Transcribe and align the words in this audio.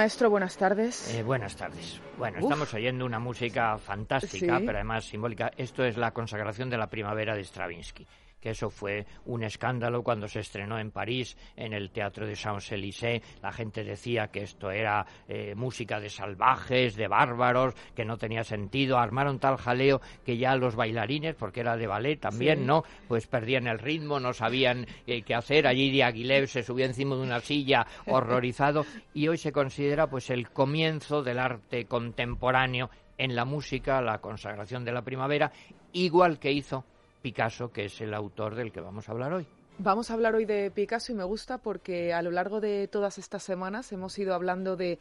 Maestro, 0.00 0.30
buenas 0.30 0.56
tardes. 0.56 1.14
Eh, 1.14 1.22
buenas 1.22 1.54
tardes. 1.56 2.00
Bueno, 2.16 2.38
estamos 2.38 2.72
oyendo 2.72 3.04
una 3.04 3.18
música 3.18 3.76
fantástica, 3.76 4.56
Sí. 4.58 4.64
pero 4.64 4.78
además 4.78 5.04
simbólica. 5.04 5.52
Esto 5.58 5.84
es 5.84 5.98
la 5.98 6.12
consagración 6.12 6.70
de 6.70 6.78
la 6.78 6.86
primavera 6.86 7.34
de 7.34 7.44
Stravinsky 7.44 8.06
que 8.40 8.50
eso 8.50 8.70
fue 8.70 9.06
un 9.26 9.42
escándalo 9.42 10.02
cuando 10.02 10.28
se 10.28 10.40
estrenó 10.40 10.78
en 10.78 10.90
París, 10.90 11.36
en 11.56 11.72
el 11.72 11.90
Teatro 11.90 12.26
de 12.26 12.34
Champs-Élysées. 12.34 13.22
La 13.42 13.52
gente 13.52 13.84
decía 13.84 14.28
que 14.28 14.42
esto 14.42 14.70
era 14.70 15.06
eh, 15.28 15.54
música 15.54 16.00
de 16.00 16.08
salvajes, 16.10 16.96
de 16.96 17.08
bárbaros, 17.08 17.74
que 17.94 18.04
no 18.04 18.16
tenía 18.16 18.44
sentido. 18.44 18.98
Armaron 18.98 19.38
tal 19.38 19.56
jaleo 19.56 20.00
que 20.24 20.36
ya 20.38 20.56
los 20.56 20.76
bailarines, 20.76 21.34
porque 21.34 21.60
era 21.60 21.76
de 21.76 21.86
ballet 21.86 22.18
también, 22.20 22.60
Sí. 22.60 22.64
¿no? 22.64 22.84
Pues 23.08 23.26
perdían 23.26 23.66
el 23.66 23.78
ritmo, 23.78 24.20
no 24.20 24.32
sabían 24.32 24.86
eh, 25.06 25.22
qué 25.22 25.34
hacer. 25.34 25.66
Allí 25.66 25.90
Diaghilev 25.90 26.48
se 26.48 26.62
subió 26.62 26.86
encima 26.86 27.16
de 27.16 27.22
una 27.22 27.40
silla 27.40 27.86
horrorizado 28.06 28.84
y 29.14 29.28
hoy 29.28 29.36
se 29.38 29.52
considera 29.52 30.08
pues 30.08 30.30
el 30.30 30.50
comienzo 30.50 31.22
del 31.22 31.38
arte 31.38 31.84
contemporáneo 31.86 32.90
en 33.18 33.36
la 33.36 33.44
música, 33.44 34.00
la 34.00 34.18
consagración 34.18 34.84
de 34.84 34.92
la 34.92 35.02
primavera, 35.02 35.52
igual 35.92 36.38
que 36.38 36.52
hizo 36.52 36.84
Picasso, 37.22 37.70
que 37.72 37.86
es 37.86 38.00
el 38.00 38.14
autor 38.14 38.54
del 38.54 38.72
que 38.72 38.80
vamos 38.80 39.08
a 39.08 39.12
hablar 39.12 39.32
hoy. 39.32 39.46
Vamos 39.78 40.10
a 40.10 40.14
hablar 40.14 40.34
hoy 40.34 40.44
de 40.44 40.70
Picasso 40.70 41.12
y 41.12 41.14
me 41.14 41.24
gusta 41.24 41.58
porque 41.58 42.12
a 42.12 42.20
lo 42.22 42.30
largo 42.30 42.60
de 42.60 42.86
todas 42.88 43.18
estas 43.18 43.42
semanas 43.42 43.92
hemos 43.92 44.18
ido 44.18 44.34
hablando 44.34 44.76
de 44.76 44.98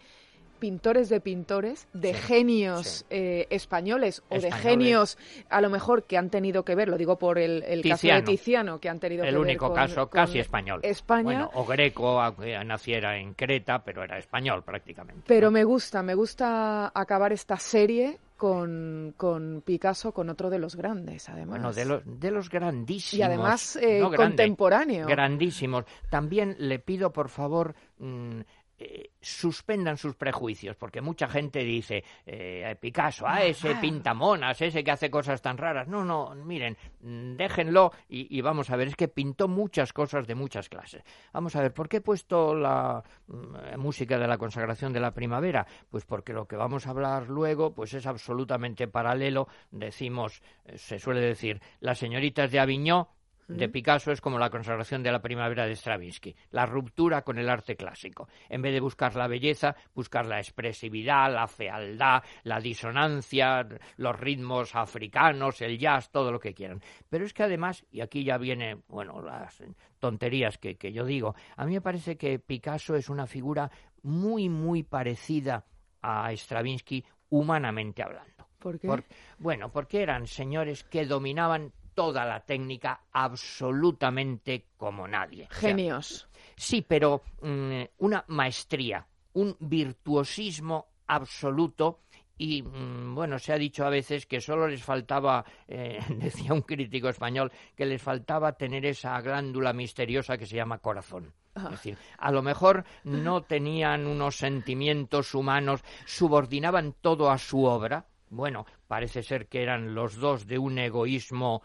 pintores 0.60 1.08
de 1.08 1.22
pintores, 1.22 1.88
de 1.94 2.14
Sí, 2.14 2.20
genios 2.22 2.88
sí. 2.88 3.06
eh, 3.10 3.48
españoles 3.50 4.22
o 4.28 4.40
de 4.40 4.52
genios 4.52 5.18
a 5.50 5.62
lo 5.62 5.70
mejor 5.70 6.04
que 6.04 6.18
han 6.18 6.30
tenido 6.30 6.66
que 6.66 6.76
ver, 6.76 6.90
lo 6.90 6.98
digo 6.98 7.18
por 7.18 7.38
el, 7.40 7.64
el 7.64 7.82
caso 7.82 8.08
de 8.08 8.22
Tiziano. 8.24 8.78
Que 8.80 8.90
han 8.90 9.00
tenido 9.00 9.24
El 9.24 9.30
que 9.30 9.36
ver 9.38 9.42
único 9.42 9.68
con- 9.68 9.76
caso 9.76 10.10
con 10.10 10.20
casi 10.22 10.40
español. 10.40 10.82
España. 10.84 11.24
Bueno, 11.24 11.50
o 11.54 11.66
greco, 11.66 12.22
aunque 12.22 12.62
naciera 12.66 13.18
en 13.18 13.34
Creta, 13.36 13.84
pero 13.86 14.04
era 14.04 14.18
español 14.18 14.64
prácticamente. 14.64 15.24
Pero 15.28 15.48
¿no? 15.48 15.52
me 15.52 15.64
gusta, 15.64 16.04
me 16.04 16.14
gusta 16.14 16.92
acabar 16.94 17.32
esta 17.32 17.56
serie 17.56 18.18
con, 18.40 19.14
con 19.18 19.62
Picasso, 19.66 20.14
con 20.14 20.30
otro 20.30 20.50
de 20.50 20.60
los 20.60 20.78
grandes, 20.78 21.28
además. 21.28 21.60
Bueno, 21.60 21.74
de 21.74 21.84
los, 21.84 22.02
de 22.06 22.32
los 22.32 22.50
grandísimos. 22.50 23.20
y 23.20 23.22
además 23.22 23.76
eh, 23.76 24.00
no 24.00 24.10
grande, 24.10 24.38
contemporáneo. 24.38 25.06
grandísimos. 25.08 25.84
También 26.10 26.56
le 26.58 26.80
pido, 26.80 27.12
por 27.12 27.28
favor, 27.28 27.76
mm, 27.98 28.40
eh, 28.78 29.09
suspendan 29.22 29.98
sus 29.98 30.16
prejuicios, 30.16 30.76
porque 30.76 31.02
mucha 31.02 31.28
gente 31.28 31.64
dice, 31.64 32.04
eh, 32.26 32.76
Picasso, 32.80 33.26
ah, 33.28 33.44
ese 33.44 33.76
pintamonas, 33.76 34.62
ese 34.62 34.84
que 34.84 34.92
hace 34.92 35.10
cosas 35.10 35.42
tan 35.42 35.58
raras. 35.58 35.88
No, 35.88 36.04
no, 36.06 36.34
miren, 36.36 36.78
mm, 37.02 37.36
déjenlo 37.36 37.92
y, 38.08 38.36
y 38.38 38.42
vamos 38.42 38.70
a 38.70 38.76
ver, 38.76 38.88
es 38.88 38.96
que 38.96 39.08
pintó 39.08 39.48
muchas 39.48 39.94
cosas 39.94 40.28
de 40.28 40.36
muchas 40.36 40.70
clases. 40.70 41.04
Vamos 41.34 41.56
a 41.56 41.62
ver, 41.62 41.74
¿por 41.74 41.90
qué 41.90 41.98
he 41.98 42.02
puesto 42.02 42.56
la 42.56 43.04
mm, 43.28 43.80
música 43.80 44.18
de 44.18 44.28
la 44.28 44.38
consagración 44.38 44.94
de 44.94 45.00
la 45.00 45.14
primavera? 45.14 45.66
Pues 45.90 46.06
porque 46.06 46.34
lo 46.34 46.48
que 46.48 46.56
vamos 46.56 46.88
a 46.88 46.92
hablar 46.92 47.30
luego, 47.30 47.74
pues 47.74 47.94
es 47.94 48.06
absolutamente 48.06 48.88
paralelo. 48.88 49.48
Decimos, 49.72 50.42
eh, 50.66 50.78
se 50.78 51.00
suele 51.00 51.22
decir, 51.22 51.62
las 51.80 52.00
señoritas 52.00 52.52
de 52.52 52.60
Aviñón 52.60 53.08
de 53.50 53.70
Picasso 53.70 54.12
es 54.12 54.22
como 54.22 54.38
la 54.40 54.50
consagración 54.50 55.04
de 55.04 55.12
la 55.12 55.22
primavera 55.22 55.66
de 55.66 55.76
Stravinsky, 55.76 56.36
la 56.52 56.66
ruptura 56.66 57.24
con 57.24 57.38
el 57.40 57.50
arte 57.50 57.76
clásico. 57.76 58.28
En 58.48 58.62
vez 58.62 58.74
de 58.74 58.80
buscar 58.80 59.16
la 59.16 59.28
belleza, 59.28 59.76
buscar 59.94 60.26
la 60.26 60.38
expresividad, 60.38 61.34
la 61.34 61.48
fealdad, 61.48 62.24
la 62.44 62.60
disonancia, 62.60 63.68
los 63.98 64.20
ritmos 64.20 64.76
africanos, 64.76 65.62
el 65.62 65.78
jazz, 65.78 66.10
todo 66.12 66.32
lo 66.32 66.40
que 66.40 66.54
quieran. 66.54 66.82
Pero 67.10 67.26
es 67.26 67.34
que 67.34 67.44
además, 67.44 67.86
y 67.92 68.02
aquí 68.02 68.24
ya 68.24 68.38
viene, 68.38 68.78
bueno, 68.88 69.22
las 69.22 69.62
tonterías 70.00 70.58
que, 70.58 70.76
que 70.78 70.92
yo 70.94 71.06
digo, 71.06 71.36
a 71.58 71.66
mí 71.66 71.74
me 71.74 71.82
parece 71.82 72.18
que 72.18 72.40
Picasso 72.40 72.96
es 72.96 73.10
una 73.10 73.28
figura 73.28 73.70
muy, 74.04 74.48
muy 74.48 74.84
parecida 74.84 75.66
a 76.02 76.32
Stravinsky 76.32 77.04
humanamente 77.30 78.04
hablando. 78.04 78.48
¿Por 78.60 78.80
qué? 78.80 78.88
Por- 78.88 79.04
bueno, 79.38 79.72
porque 79.72 80.02
eran 80.02 80.28
señores 80.28 80.84
que 80.84 81.06
dominaban 81.06 81.72
toda 82.00 82.24
la 82.24 82.40
técnica 82.40 83.02
absolutamente 83.12 84.68
como 84.78 85.06
nadie. 85.06 85.50
O 85.52 85.54
sea, 85.54 85.72
Genios. 85.72 86.30
sí, 86.56 86.82
pero 86.82 87.24
mm, 87.42 87.82
una 87.98 88.24
maestría, 88.30 89.06
un 89.34 89.58
virtuosismo 89.60 90.88
absoluto 91.08 92.04
y 92.38 92.64
mm, 92.64 93.16
bueno, 93.16 93.38
se 93.38 93.52
ha 93.52 93.58
dicho 93.58 93.86
a 93.86 93.90
veces 93.90 94.26
que 94.26 94.40
solo 94.40 94.66
les 94.66 94.82
faltaba, 94.82 95.44
eh, 95.68 96.00
decía 96.10 96.54
un 96.54 96.62
crítico 96.62 97.10
español, 97.10 97.52
que 97.76 97.86
les 97.86 98.02
faltaba 98.02 98.54
tener 98.54 98.86
esa 98.86 99.20
glándula 99.20 99.74
misteriosa 99.74 100.38
que 100.38 100.46
se 100.46 100.56
llama 100.56 100.78
corazón. 100.78 101.34
Es 101.58 101.72
decir, 101.72 101.98
a 102.18 102.32
lo 102.32 102.42
mejor 102.42 102.86
no 103.04 103.42
tenían 103.42 104.08
unos 104.08 104.38
sentimientos 104.38 105.36
humanos, 105.36 105.84
subordinaban 106.06 106.96
todo 107.02 107.30
a 107.30 107.38
su 107.38 107.66
obra. 107.66 108.06
Bueno, 108.30 108.66
parece 108.88 109.24
ser 109.24 109.48
que 109.48 109.64
eran 109.64 109.94
los 109.94 110.16
dos 110.16 110.48
de 110.48 110.58
un 110.58 110.78
egoísmo 110.78 111.62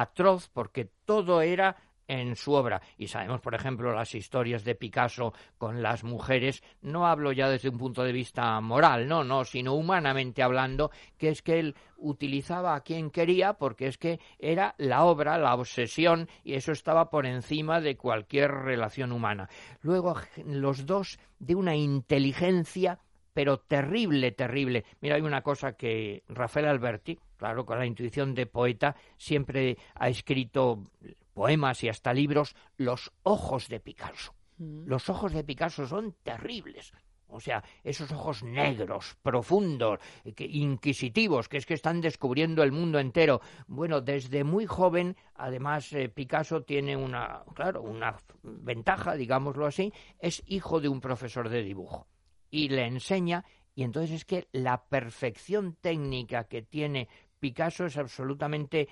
atroz 0.00 0.48
porque 0.52 0.90
todo 1.04 1.40
era 1.40 1.76
en 2.08 2.36
su 2.36 2.52
obra. 2.52 2.82
Y 2.98 3.08
sabemos, 3.08 3.40
por 3.40 3.54
ejemplo, 3.54 3.92
las 3.94 4.14
historias 4.14 4.64
de 4.64 4.74
Picasso 4.74 5.32
con 5.58 5.82
las 5.82 6.04
mujeres. 6.04 6.62
No 6.82 7.06
hablo 7.06 7.32
ya 7.32 7.48
desde 7.48 7.68
un 7.68 7.78
punto 7.78 8.02
de 8.02 8.12
vista 8.12 8.60
moral, 8.60 9.08
no, 9.08 9.24
no, 9.24 9.44
sino 9.44 9.74
humanamente 9.74 10.42
hablando, 10.42 10.90
que 11.18 11.30
es 11.30 11.42
que 11.42 11.58
él 11.58 11.74
utilizaba 11.96 12.74
a 12.74 12.80
quien 12.80 13.10
quería 13.10 13.54
porque 13.54 13.86
es 13.86 13.98
que 13.98 14.20
era 14.38 14.74
la 14.78 15.04
obra, 15.04 15.38
la 15.38 15.54
obsesión, 15.54 16.28
y 16.42 16.54
eso 16.54 16.72
estaba 16.72 17.08
por 17.10 17.26
encima 17.26 17.80
de 17.80 17.96
cualquier 17.96 18.50
relación 18.50 19.12
humana. 19.12 19.48
Luego, 19.80 20.16
los 20.44 20.86
dos 20.86 21.18
de 21.38 21.54
una 21.54 21.74
inteligencia 21.74 22.98
pero 23.34 23.58
terrible, 23.58 24.32
terrible. 24.32 24.84
Mira, 25.00 25.16
hay 25.16 25.22
una 25.22 25.42
cosa 25.42 25.72
que 25.76 26.22
Rafael 26.28 26.66
Alberti, 26.66 27.18
claro, 27.36 27.66
con 27.66 27.78
la 27.78 27.84
intuición 27.86 28.34
de 28.34 28.46
poeta, 28.46 28.94
siempre 29.18 29.76
ha 29.96 30.08
escrito 30.08 30.90
poemas 31.34 31.82
y 31.82 31.88
hasta 31.88 32.14
libros, 32.14 32.54
Los 32.76 33.12
ojos 33.24 33.68
de 33.68 33.80
Picasso. 33.80 34.32
Los 34.56 35.08
ojos 35.10 35.32
de 35.32 35.42
Picasso 35.42 35.86
son 35.86 36.14
terribles. 36.22 36.92
O 37.26 37.40
sea, 37.40 37.64
esos 37.82 38.12
ojos 38.12 38.44
negros, 38.44 39.16
profundos, 39.20 39.98
que- 40.36 40.44
inquisitivos, 40.46 41.48
que 41.48 41.56
es 41.56 41.66
que 41.66 41.74
están 41.74 42.00
descubriendo 42.00 42.62
el 42.62 42.70
mundo 42.70 43.00
entero. 43.00 43.40
Bueno, 43.66 44.00
desde 44.00 44.44
muy 44.44 44.66
joven, 44.66 45.16
además, 45.34 45.92
eh, 45.92 46.08
Picasso 46.08 46.62
tiene 46.62 46.96
una, 46.96 47.42
claro, 47.56 47.82
una 47.82 48.16
ventaja, 48.44 49.14
digámoslo 49.16 49.66
así, 49.66 49.92
es 50.20 50.44
hijo 50.46 50.80
de 50.80 50.88
un 50.88 51.00
profesor 51.00 51.48
de 51.48 51.64
dibujo 51.64 52.06
y 52.54 52.68
le 52.68 52.86
enseña 52.86 53.44
y 53.74 53.82
entonces 53.82 54.12
es 54.12 54.24
que 54.24 54.46
la 54.52 54.84
perfección 54.84 55.74
técnica 55.80 56.44
que 56.44 56.62
tiene 56.62 57.08
Picasso 57.40 57.86
es 57.86 57.96
absolutamente 57.96 58.88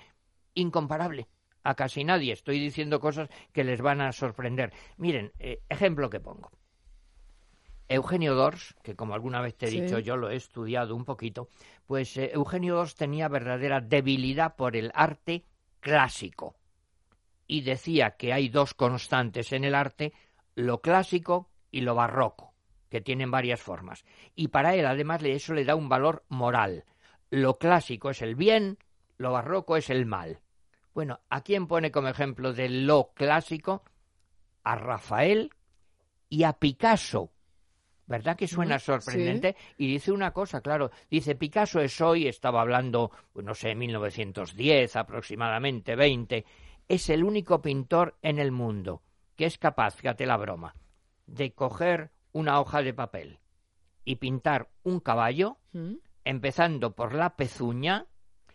incomparable 0.53 1.29
a 1.63 1.73
casi 1.73 2.03
nadie. 2.03 2.33
Estoy 2.33 2.59
diciendo 2.59 2.99
cosas 2.99 3.29
que 3.53 3.63
les 3.63 3.79
van 3.79 4.01
a 4.01 4.11
sorprender. 4.11 4.73
Miren, 4.97 5.31
eh, 5.39 5.61
ejemplo 5.69 6.09
que 6.09 6.19
pongo. 6.19 6.51
Eugenio 7.87 8.35
Dors, 8.35 8.75
que 8.83 8.97
como 8.97 9.13
alguna 9.13 9.39
vez 9.39 9.55
te 9.55 9.67
he 9.67 9.69
Sí. 9.69 9.79
dicho 9.81 9.97
yo 9.99 10.17
lo 10.17 10.29
he 10.29 10.35
estudiado 10.35 10.93
un 10.93 11.05
poquito, 11.05 11.47
pues 11.85 12.17
eh, 12.17 12.31
Eugenio 12.33 12.75
Dors 12.75 12.95
tenía 12.95 13.29
verdadera 13.29 13.79
debilidad 13.79 14.57
por 14.57 14.75
el 14.75 14.91
arte 14.93 15.45
clásico 15.79 16.57
y 17.47 17.61
decía 17.61 18.17
que 18.17 18.33
hay 18.33 18.49
dos 18.49 18.73
constantes 18.73 19.53
en 19.53 19.63
el 19.63 19.73
arte, 19.75 20.11
lo 20.55 20.81
clásico 20.81 21.49
y 21.71 21.81
lo 21.81 21.95
barroco, 21.95 22.52
que 22.93 23.01
tienen 23.01 23.31
varias 23.31 23.59
formas. 23.59 24.05
Y 24.35 24.49
para 24.49 24.75
él, 24.75 24.85
además, 24.85 25.23
eso 25.23 25.55
le 25.55 25.65
da 25.65 25.73
un 25.73 25.89
valor 25.89 26.23
moral. 26.29 26.85
Lo 27.31 27.57
clásico 27.57 28.11
es 28.11 28.21
el 28.21 28.35
bien, 28.35 28.77
lo 29.17 29.31
barroco 29.31 29.77
es 29.77 29.89
el 29.89 30.05
mal. 30.05 30.41
Bueno, 30.93 31.19
¿a 31.31 31.41
quién 31.41 31.65
pone 31.65 31.91
como 31.91 32.09
ejemplo 32.09 32.53
de 32.53 32.69
lo 32.69 33.09
clásico? 33.15 33.83
A 34.63 34.75
Rafael 34.75 35.49
y 36.29 36.43
a 36.43 36.53
Picasso. 36.53 37.31
¿Verdad 38.05 38.37
que 38.37 38.47
suena 38.47 38.77
sorprendente? 38.77 39.55
Y 39.79 39.87
dice 39.87 40.11
una 40.11 40.29
cosa, 40.29 40.61
claro, 40.61 40.91
dice 41.09 41.33
Picasso 41.33 41.79
es 41.79 41.99
hoy, 41.99 42.27
estaba 42.27 42.61
hablando, 42.61 43.09
pues, 43.31 43.43
no 43.43 43.55
sé, 43.55 43.73
1910 43.73 44.95
aproximadamente, 44.97 45.95
20, 45.95 46.45
es 46.87 47.09
el 47.09 47.23
único 47.23 47.59
pintor 47.59 48.19
en 48.21 48.37
el 48.37 48.51
mundo 48.51 49.01
que 49.35 49.45
es 49.45 49.57
capaz, 49.57 49.95
fíjate 49.95 50.27
la 50.27 50.37
broma, 50.37 50.75
de 51.25 51.53
coger 51.53 52.11
una 52.33 52.59
hoja 52.59 52.81
de 52.81 52.93
papel 52.93 53.39
y 54.05 54.17
pintar 54.17 54.69
un 54.83 54.99
caballo, 54.99 55.57
¿Mm? 55.71 55.93
empezando 56.25 56.93
por 56.93 57.13
la 57.13 57.35
pezuña, 57.35 58.05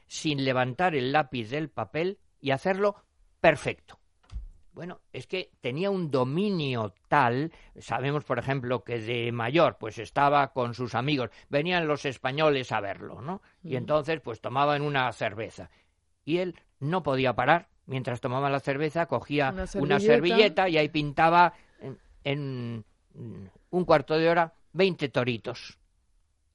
sin 0.06 0.44
levantar 0.44 0.94
el 0.94 1.12
lápiz 1.12 1.50
del 1.50 1.68
papel 1.70 2.18
y 2.40 2.50
hacerlo 2.50 2.96
perfecto. 3.40 3.98
Bueno, 4.72 5.00
es 5.12 5.26
que 5.26 5.50
tenía 5.60 5.90
un 5.90 6.10
dominio 6.10 6.94
tal, 7.08 7.52
sabemos 7.80 8.24
por 8.24 8.38
ejemplo 8.38 8.84
que 8.84 9.00
de 9.00 9.32
mayor 9.32 9.76
pues 9.78 9.98
estaba 9.98 10.52
con 10.52 10.72
sus 10.74 10.94
amigos, 10.94 11.30
venían 11.48 11.88
los 11.88 12.04
españoles 12.04 12.70
a 12.70 12.80
verlo, 12.80 13.20
¿no? 13.20 13.42
Y 13.64 13.74
entonces 13.74 14.20
pues 14.20 14.40
tomaban 14.40 14.82
una 14.82 15.10
cerveza 15.12 15.68
y 16.24 16.38
él 16.38 16.54
no 16.78 17.02
podía 17.02 17.34
parar, 17.34 17.68
mientras 17.86 18.20
tomaba 18.20 18.50
la 18.50 18.60
cerveza 18.60 19.06
cogía 19.06 19.50
Una 19.50 19.62
una 19.62 19.98
servilleta. 19.98 20.00
servilleta 20.00 20.68
y 20.68 20.76
ahí 20.78 20.88
pintaba 20.90 21.54
en, 21.80 22.84
en 23.14 23.50
un 23.70 23.84
cuarto 23.84 24.18
de 24.18 24.28
hora 24.28 24.54
20 24.72 25.08
toritos. 25.08 25.78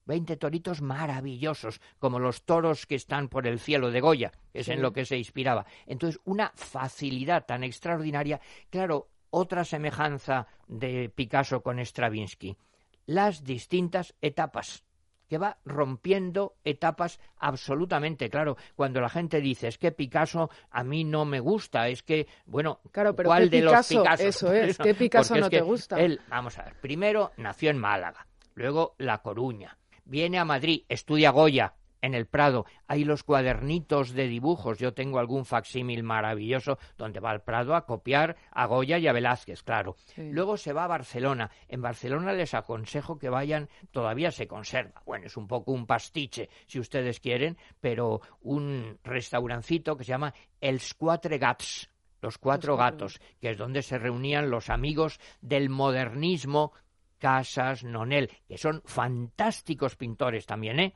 20 0.05 0.35
toritos 0.37 0.81
maravillosos, 0.81 1.79
como 1.97 2.19
los 2.19 2.43
toros 2.43 2.85
que 2.85 2.95
están 2.95 3.29
por 3.29 3.47
el 3.47 3.59
cielo 3.59 3.89
de 3.89 4.01
Goya, 4.01 4.33
que 4.51 4.59
es 4.59 4.67
en 4.67 4.81
lo 4.81 4.91
que 4.91 5.05
se 5.05 5.17
inspiraba. 5.17 5.65
Entonces, 5.85 6.19
una 6.25 6.51
facilidad 6.55 7.45
tan 7.45 7.63
extraordinaria. 7.63 8.41
Claro, 8.69 9.09
otra 9.29 9.63
semejanza 9.63 10.47
de 10.67 11.09
Picasso 11.09 11.63
con 11.63 11.79
Stravinsky, 11.79 12.57
las 13.05 13.43
distintas 13.43 14.13
etapas 14.21 14.83
que 15.27 15.37
va 15.37 15.57
rompiendo 15.65 16.55
etapas 16.63 17.19
absolutamente. 17.37 18.29
Claro, 18.29 18.57
cuando 18.75 19.01
la 19.01 19.09
gente 19.09 19.41
dice 19.41 19.67
es 19.67 19.77
que 19.77 19.91
Picasso 19.91 20.49
a 20.71 20.83
mí 20.83 21.03
no 21.03 21.25
me 21.25 21.39
gusta, 21.39 21.87
es 21.87 22.03
que, 22.03 22.27
bueno, 22.45 22.79
claro, 22.91 23.15
pero 23.15 23.29
¿cuál 23.29 23.49
de 23.49 23.61
Picasso, 23.61 23.95
los 23.95 24.03
Picasso? 24.03 24.23
Eso 24.23 24.53
es, 24.53 24.77
¿qué 24.79 24.93
Picasso 24.93 25.35
no 25.35 25.49
te 25.49 25.61
gusta? 25.61 25.99
Él, 25.99 26.21
vamos 26.29 26.57
a 26.57 26.63
ver, 26.63 26.75
primero 26.79 27.31
nació 27.37 27.69
en 27.69 27.77
Málaga, 27.77 28.27
luego 28.55 28.95
La 28.97 29.21
Coruña, 29.21 29.77
viene 30.05 30.39
a 30.39 30.45
Madrid, 30.45 30.83
estudia 30.89 31.31
Goya, 31.31 31.73
en 32.03 32.13
el 32.13 32.27
Prado. 32.27 32.65
Hay 32.85 33.05
los 33.05 33.23
cuadernitos 33.23 34.11
de 34.11 34.27
dibujos. 34.27 34.77
Yo 34.77 34.93
tengo 34.93 35.17
algún 35.17 35.45
facsímil 35.45 36.03
maravilloso 36.03 36.77
donde 36.97 37.21
va 37.21 37.31
al 37.31 37.41
Prado 37.41 37.73
a 37.73 37.85
copiar 37.85 38.35
a 38.51 38.67
Goya 38.67 38.99
y 38.99 39.07
a 39.07 39.13
Velázquez, 39.13 39.63
claro. 39.63 39.95
Luego 40.17 40.57
se 40.57 40.73
va 40.73 40.83
a 40.83 40.87
Barcelona. 40.87 41.49
En 41.69 41.81
Barcelona 41.81 42.33
les 42.33 42.53
aconsejo 42.53 43.17
que 43.17 43.29
vayan, 43.29 43.69
todavía 43.91 44.31
se 44.31 44.47
conserva. 44.47 45.01
Bueno, 45.05 45.25
es 45.27 45.37
un 45.37 45.47
poco 45.47 45.71
un 45.71 45.87
pastiche, 45.87 46.49
si 46.67 46.79
ustedes 46.79 47.21
quieren, 47.21 47.57
pero 47.79 48.19
un 48.41 48.99
restaurancito 49.03 49.95
que 49.95 50.03
se 50.03 50.09
llama 50.09 50.33
Els 50.59 50.93
Quatre 50.93 51.37
Gats. 51.37 51.89
Los 52.21 52.37
cuatro 52.37 52.77
gatos, 52.77 53.19
que 53.41 53.49
es 53.49 53.57
donde 53.57 53.81
se 53.81 53.97
reunían 53.97 54.49
los 54.49 54.69
amigos 54.69 55.19
del 55.41 55.69
modernismo 55.69 56.71
Casas, 57.17 57.83
Nonel, 57.83 58.29
que 58.47 58.57
son 58.57 58.81
fantásticos 58.85 59.97
pintores 59.97 60.45
también, 60.45 60.79
¿eh? 60.79 60.93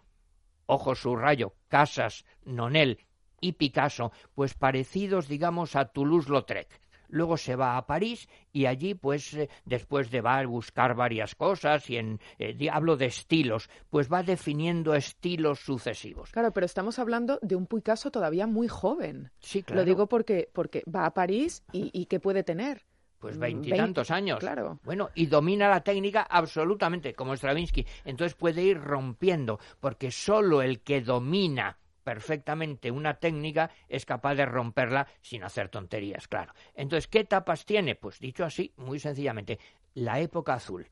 Ojo 0.68 0.96
subrayo, 0.96 1.54
Casas, 1.68 2.24
Nonel 2.46 3.00
y 3.42 3.54
Picasso, 3.54 4.12
pues 4.36 4.54
parecidos, 4.54 5.28
digamos, 5.28 5.76
a 5.76 5.86
Toulouse-Lautrec. 5.86 6.68
Luego 7.10 7.38
se 7.38 7.56
va 7.56 7.78
a 7.78 7.86
París 7.86 8.28
y 8.52 8.66
allí, 8.66 8.94
pues, 8.94 9.34
eh, 9.34 9.50
después 9.66 10.12
de 10.12 10.22
va 10.22 10.40
a 10.40 10.46
buscar 10.46 10.94
varias 10.96 11.36
cosas 11.36 11.90
y 11.90 11.98
en 11.98 12.20
eh, 12.38 12.70
hablo 12.70 12.98
de 12.98 13.06
estilos, 13.06 13.70
pues 13.90 14.12
va 14.12 14.24
definiendo 14.24 14.94
estilos 14.94 15.60
sucesivos. 15.60 16.32
Claro, 16.32 16.52
pero 16.52 16.66
estamos 16.66 17.00
hablando 17.00 17.40
de 17.42 17.56
un 17.56 17.66
Picasso 17.66 18.12
todavía 18.12 18.46
muy 18.46 18.68
joven. 18.68 19.32
Sí, 19.40 19.64
claro. 19.64 19.82
Lo 19.82 19.86
digo 19.86 20.08
porque, 20.08 20.50
porque 20.52 20.84
va 20.94 21.06
a 21.06 21.14
París 21.14 21.64
y, 21.72 21.90
y 21.94 22.08
¿qué 22.08 22.20
puede 22.20 22.44
tener? 22.44 22.87
Pues 23.20 23.38
mm, 23.38 23.40
veintitantos 23.40 24.12
años. 24.12 24.40
Claro. 24.40 24.80
Bueno, 24.84 25.10
y 25.16 25.26
domina 25.26 25.70
la 25.70 25.82
técnica 25.82 26.22
absolutamente, 26.30 27.14
como 27.14 27.36
Stravinsky. 27.36 27.86
Entonces 28.06 28.36
puede 28.36 28.64
ir 28.64 28.80
rompiendo, 28.80 29.60
porque 29.80 30.12
solo 30.12 30.62
el 30.62 30.82
que 30.82 31.02
domina 31.02 31.78
perfectamente 32.04 32.90
una 32.90 33.16
técnica 33.16 33.70
es 33.90 34.06
capaz 34.06 34.36
de 34.36 34.46
romperla 34.46 35.08
sin 35.22 35.44
hacer 35.44 35.68
tonterías, 35.68 36.30
claro. 36.30 36.54
Entonces, 36.74 37.08
¿qué 37.08 37.20
etapas 37.20 37.66
tiene? 37.66 37.96
Pues 37.96 38.20
dicho 38.20 38.46
así, 38.46 38.72
muy 38.78 38.98
sencillamente, 38.98 39.60
la 39.94 40.22
época 40.22 40.54
azul. 40.54 40.88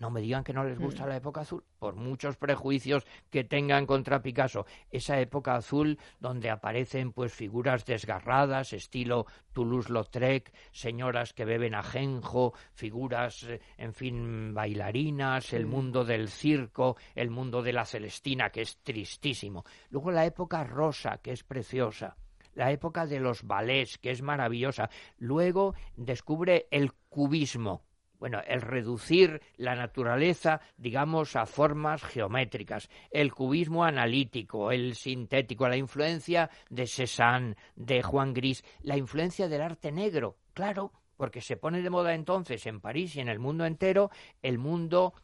No 0.00 0.10
me 0.10 0.22
digan 0.22 0.42
que 0.42 0.54
no 0.54 0.64
les 0.64 0.78
gusta 0.78 1.04
mm. 1.04 1.08
la 1.08 1.16
época 1.16 1.42
azul, 1.42 1.62
por 1.78 1.94
muchos 1.94 2.36
prejuicios 2.36 3.06
que 3.28 3.44
tengan 3.44 3.84
contra 3.84 4.22
Picasso. 4.22 4.64
Esa 4.90 5.20
época 5.20 5.54
azul 5.54 5.98
donde 6.18 6.48
aparecen 6.48 7.12
pues 7.12 7.34
figuras 7.34 7.84
desgarradas, 7.84 8.72
estilo 8.72 9.26
Toulouse-Lautrec, 9.52 10.52
señoras 10.72 11.34
que 11.34 11.44
beben 11.44 11.74
ajenjo, 11.74 12.54
figuras, 12.72 13.42
eh, 13.42 13.60
en 13.76 13.92
fin, 13.92 14.54
bailarinas, 14.54 15.52
el 15.52 15.66
mundo 15.66 16.02
del 16.04 16.28
circo, 16.28 16.96
el 17.14 17.28
mundo 17.28 17.62
de 17.62 17.74
la 17.74 17.84
Celestina, 17.84 18.48
que 18.48 18.62
es 18.62 18.78
tristísimo. 18.78 19.64
Luego 19.90 20.10
la 20.10 20.24
época 20.24 20.64
rosa, 20.64 21.18
que 21.18 21.32
es 21.32 21.44
preciosa 21.44 22.16
la 22.54 22.72
época 22.72 23.06
de 23.06 23.20
los 23.20 23.44
ballets, 23.44 23.98
que 23.98 24.10
es 24.10 24.22
maravillosa. 24.22 24.90
Luego 25.18 25.74
descubre 25.96 26.66
el 26.72 26.92
cubismo, 27.08 27.84
bueno, 28.20 28.42
el 28.46 28.60
reducir 28.60 29.40
la 29.56 29.74
naturaleza, 29.74 30.60
digamos, 30.76 31.34
a 31.36 31.46
formas 31.46 32.04
geométricas, 32.04 32.90
el 33.10 33.32
cubismo 33.32 33.82
analítico, 33.82 34.70
el 34.70 34.94
sintético, 34.94 35.66
la 35.66 35.78
influencia 35.78 36.50
de 36.68 36.86
Cézanne, 36.86 37.56
de 37.74 38.02
Juan 38.02 38.34
Gris, 38.34 38.62
la 38.82 38.98
influencia 38.98 39.48
del 39.48 39.62
arte 39.62 39.90
negro, 39.90 40.36
claro, 40.52 40.92
porque 41.16 41.40
se 41.40 41.56
pone 41.56 41.80
de 41.80 41.90
moda 41.90 42.14
entonces 42.14 42.66
en 42.66 42.80
París 42.80 43.16
y 43.16 43.20
en 43.20 43.28
el 43.28 43.38
mundo 43.38 43.64
entero 43.64 44.10
el 44.42 44.58
mundo, 44.58 45.14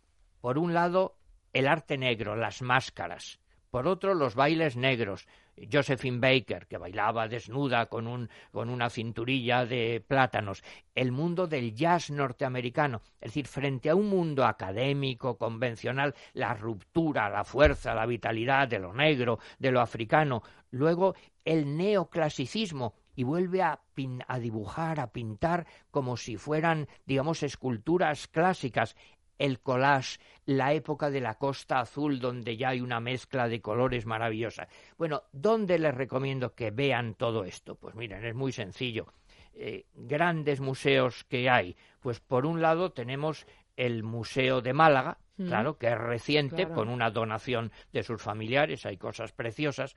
por 0.40 0.56
un 0.58 0.72
lado, 0.72 1.18
el 1.52 1.68
arte 1.68 1.98
negro, 1.98 2.34
las 2.34 2.62
máscaras, 2.62 3.40
por 3.70 3.86
otro, 3.86 4.14
los 4.14 4.34
bailes 4.34 4.76
negros, 4.76 5.26
Josephine 5.70 6.18
Baker, 6.18 6.66
que 6.66 6.78
bailaba 6.78 7.28
desnuda 7.28 7.86
con, 7.86 8.06
un, 8.06 8.28
con 8.52 8.68
una 8.68 8.90
cinturilla 8.90 9.64
de 9.64 10.04
plátanos, 10.06 10.62
el 10.94 11.12
mundo 11.12 11.46
del 11.46 11.74
jazz 11.74 12.10
norteamericano, 12.10 13.00
es 13.20 13.30
decir, 13.30 13.46
frente 13.46 13.90
a 13.90 13.94
un 13.94 14.08
mundo 14.08 14.44
académico, 14.44 15.38
convencional, 15.38 16.14
la 16.34 16.54
ruptura, 16.54 17.30
la 17.30 17.44
fuerza, 17.44 17.94
la 17.94 18.06
vitalidad 18.06 18.68
de 18.68 18.78
lo 18.78 18.92
negro, 18.92 19.38
de 19.58 19.70
lo 19.70 19.80
africano, 19.80 20.42
luego 20.70 21.14
el 21.44 21.76
neoclasicismo, 21.76 22.94
y 23.16 23.24
vuelve 23.24 23.62
a, 23.62 23.80
a, 24.28 24.38
dibujar, 24.38 25.00
a 25.00 25.10
pintar 25.10 25.66
como 25.90 26.18
si 26.18 26.36
fueran, 26.36 26.86
digamos, 27.06 27.42
esculturas 27.42 28.28
clásicas 28.28 28.94
el 29.38 29.60
collage, 29.60 30.18
la 30.44 30.72
época 30.72 31.10
de 31.10 31.20
la 31.20 31.34
Costa 31.34 31.80
Azul, 31.80 32.20
donde 32.20 32.56
ya 32.56 32.70
hay 32.70 32.80
una 32.80 33.00
mezcla 33.00 33.48
de 33.48 33.60
colores 33.60 34.06
maravillosa. 34.06 34.68
Bueno, 34.96 35.24
¿dónde 35.32 35.78
les 35.78 35.94
recomiendo 35.94 36.54
que 36.54 36.70
vean 36.70 37.14
todo 37.14 37.44
esto? 37.44 37.74
Pues 37.74 37.94
miren, 37.94 38.24
es 38.24 38.34
muy 38.34 38.52
sencillo. 38.52 39.06
Eh, 39.54 39.86
grandes 39.94 40.60
museos 40.60 41.24
que 41.24 41.48
hay. 41.48 41.76
Pues 42.00 42.20
por 42.20 42.46
un 42.46 42.60
lado 42.60 42.92
tenemos 42.92 43.46
el 43.76 44.02
Museo 44.02 44.60
de 44.60 44.72
Málaga, 44.72 45.18
mm. 45.36 45.46
claro, 45.46 45.78
que 45.78 45.88
es 45.88 45.98
reciente, 45.98 46.68
con 46.68 46.88
una 46.88 47.10
donación 47.10 47.72
de 47.92 48.02
sus 48.02 48.22
familiares, 48.22 48.86
hay 48.86 48.96
cosas 48.96 49.32
preciosas. 49.32 49.94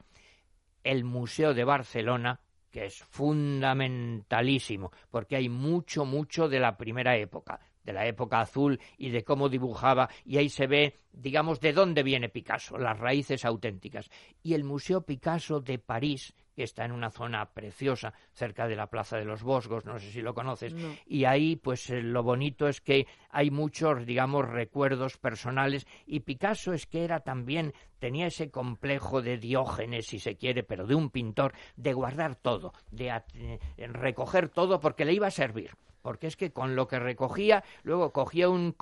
El 0.83 1.03
Museo 1.03 1.53
de 1.53 1.63
Barcelona, 1.63 2.39
que 2.71 2.85
es 2.85 3.03
fundamentalísimo, 3.03 4.91
porque 5.11 5.35
hay 5.35 5.49
mucho, 5.49 6.05
mucho 6.05 6.47
de 6.47 6.59
la 6.59 6.77
primera 6.77 7.17
época 7.17 7.59
de 7.89 7.93
la 7.93 8.05
época 8.05 8.39
azul 8.39 8.79
y 8.99 9.09
de 9.09 9.23
cómo 9.23 9.49
dibujaba, 9.49 10.09
y 10.23 10.37
ahí 10.37 10.47
se 10.47 10.67
ve, 10.67 10.99
digamos, 11.11 11.59
de 11.59 11.73
dónde 11.73 12.03
viene 12.03 12.29
Picasso, 12.29 12.77
las 12.77 12.99
raíces 12.99 13.43
auténticas. 13.45 14.11
Y 14.43 14.53
el 14.53 14.63
Museo 14.63 15.01
Picasso 15.01 15.59
de 15.59 15.79
París, 15.79 16.35
que 16.55 16.61
está 16.61 16.85
en 16.85 16.91
una 16.91 17.09
zona 17.09 17.51
preciosa, 17.51 18.13
cerca 18.31 18.67
de 18.67 18.75
la 18.75 18.91
Plaza 18.91 19.17
de 19.17 19.25
los 19.25 19.41
Bosgos, 19.41 19.85
no 19.85 19.97
sé 19.97 20.11
si 20.11 20.21
lo 20.21 20.35
conoces, 20.35 20.75
y 21.07 21.25
ahí, 21.25 21.55
pues 21.55 21.89
eh, 21.89 22.03
lo 22.03 22.21
bonito 22.21 22.67
es 22.67 22.79
que 22.79 23.07
hay 23.31 23.49
muchos, 23.49 24.05
digamos, 24.05 24.47
recuerdos 24.47 25.17
personales, 25.17 25.87
y 26.05 26.19
Picasso 26.19 26.73
es 26.73 26.85
que 26.85 27.03
era 27.03 27.21
también, 27.21 27.73
tenía 27.97 28.27
ese 28.27 28.51
complejo 28.51 29.23
de 29.23 29.39
Diógenes, 29.39 30.05
si 30.05 30.19
se 30.19 30.35
quiere, 30.35 30.61
pero 30.61 30.85
de 30.85 30.93
un 30.93 31.09
pintor, 31.09 31.53
de 31.75 31.93
guardar 31.93 32.35
todo, 32.35 32.71
de 32.91 33.09
eh, 33.33 33.59
recoger 33.87 34.49
todo 34.49 34.79
porque 34.79 35.05
le 35.05 35.13
iba 35.13 35.25
a 35.25 35.31
servir 35.31 35.71
porque 36.01 36.27
es 36.27 36.35
que 36.35 36.51
con 36.51 36.75
lo 36.75 36.87
que 36.87 36.99
recogía, 36.99 37.63
luego 37.83 38.11
cogía 38.11 38.49
un 38.49 38.75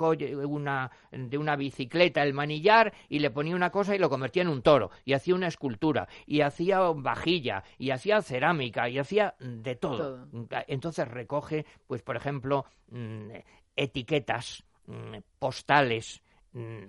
una, 0.48 0.92
de 1.12 1.38
una 1.38 1.56
bicicleta 1.56 2.24
el 2.24 2.34
manillar 2.34 2.94
y 3.10 3.20
le 3.20 3.32
ponía 3.32 3.56
una 3.56 3.72
cosa 3.72 3.96
y 3.96 4.00
lo 4.00 4.10
convertía 4.10 4.44
en 4.44 4.50
un 4.50 4.62
toro, 4.62 4.92
y 5.06 5.14
hacía 5.14 5.36
una 5.36 5.48
escultura, 5.48 6.08
y 6.26 6.42
hacía 6.42 6.80
vajilla, 6.80 7.64
y 7.78 7.92
hacía 7.92 8.22
cerámica, 8.22 8.90
y 8.90 9.00
hacía 9.00 9.36
de 9.40 9.76
todo. 9.76 10.28
Entonces 10.68 11.08
recoge, 11.08 11.66
pues 11.88 12.02
por 12.02 12.16
ejemplo, 12.16 12.66
mm, 12.90 13.30
etiquetas, 13.76 14.64
mm, 14.86 15.18
postales, 15.40 16.22
mm, 16.54 16.86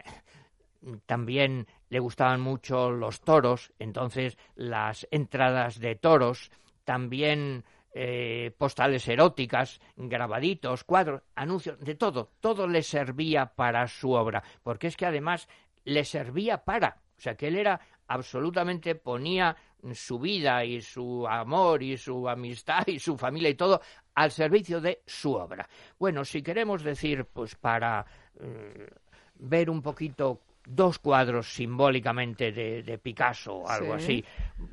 también 1.07 1.67
le 1.89 1.99
gustaban 1.99 2.41
mucho 2.41 2.91
los 2.91 3.21
toros, 3.21 3.73
entonces 3.79 4.39
las 4.55 5.07
entradas 5.11 5.81
de 5.81 5.97
toros, 5.97 6.51
también 6.85 7.65
eh, 7.93 8.53
postales 8.59 9.07
eróticas, 9.09 9.81
grabaditos, 9.97 10.85
cuadros, 10.85 11.23
anuncios, 11.35 11.79
de 11.81 11.95
todo, 11.95 12.31
todo 12.41 12.67
le 12.67 12.83
servía 12.83 13.47
para 13.47 13.87
su 13.89 14.13
obra, 14.13 14.43
porque 14.63 14.87
es 14.87 14.97
que 14.97 15.07
además 15.07 15.49
le 15.85 16.05
servía 16.05 16.65
para, 16.65 17.01
o 17.17 17.21
sea 17.21 17.35
que 17.35 17.49
él 17.49 17.57
era 17.57 17.81
absolutamente 18.09 18.95
ponía 18.95 19.57
su 19.93 20.19
vida 20.19 20.65
y 20.65 20.81
su 20.81 21.27
amor 21.27 21.83
y 21.83 21.97
su 21.97 22.29
amistad 22.29 22.87
y 22.87 22.99
su 22.99 23.17
familia 23.17 23.51
y 23.51 23.55
todo 23.55 23.81
al 24.15 24.31
servicio 24.33 24.81
de 24.81 25.03
su 25.07 25.35
obra. 25.35 25.69
Bueno, 25.99 26.25
si 26.25 26.43
queremos 26.43 26.83
decir, 26.83 27.25
pues 27.27 27.55
para 27.55 28.05
eh, 28.41 28.91
ver 29.37 29.71
un 29.71 29.81
poquito 29.81 30.41
dos 30.67 30.99
cuadros 30.99 31.55
simbólicamente 31.55 32.53
de, 32.53 32.99
Picasso 32.99 33.55
o 33.55 33.69
algo 33.69 33.95
así, 33.95 34.23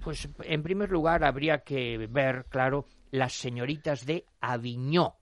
pues 0.04 0.28
en 0.44 0.62
primer 0.62 0.90
lugar 0.92 1.24
habría 1.24 1.60
que 1.60 2.08
ver, 2.10 2.46
claro, 2.50 2.86
las 3.12 3.34
señoritas 3.34 4.06
de 4.06 4.26
Aviñó. 4.42 5.16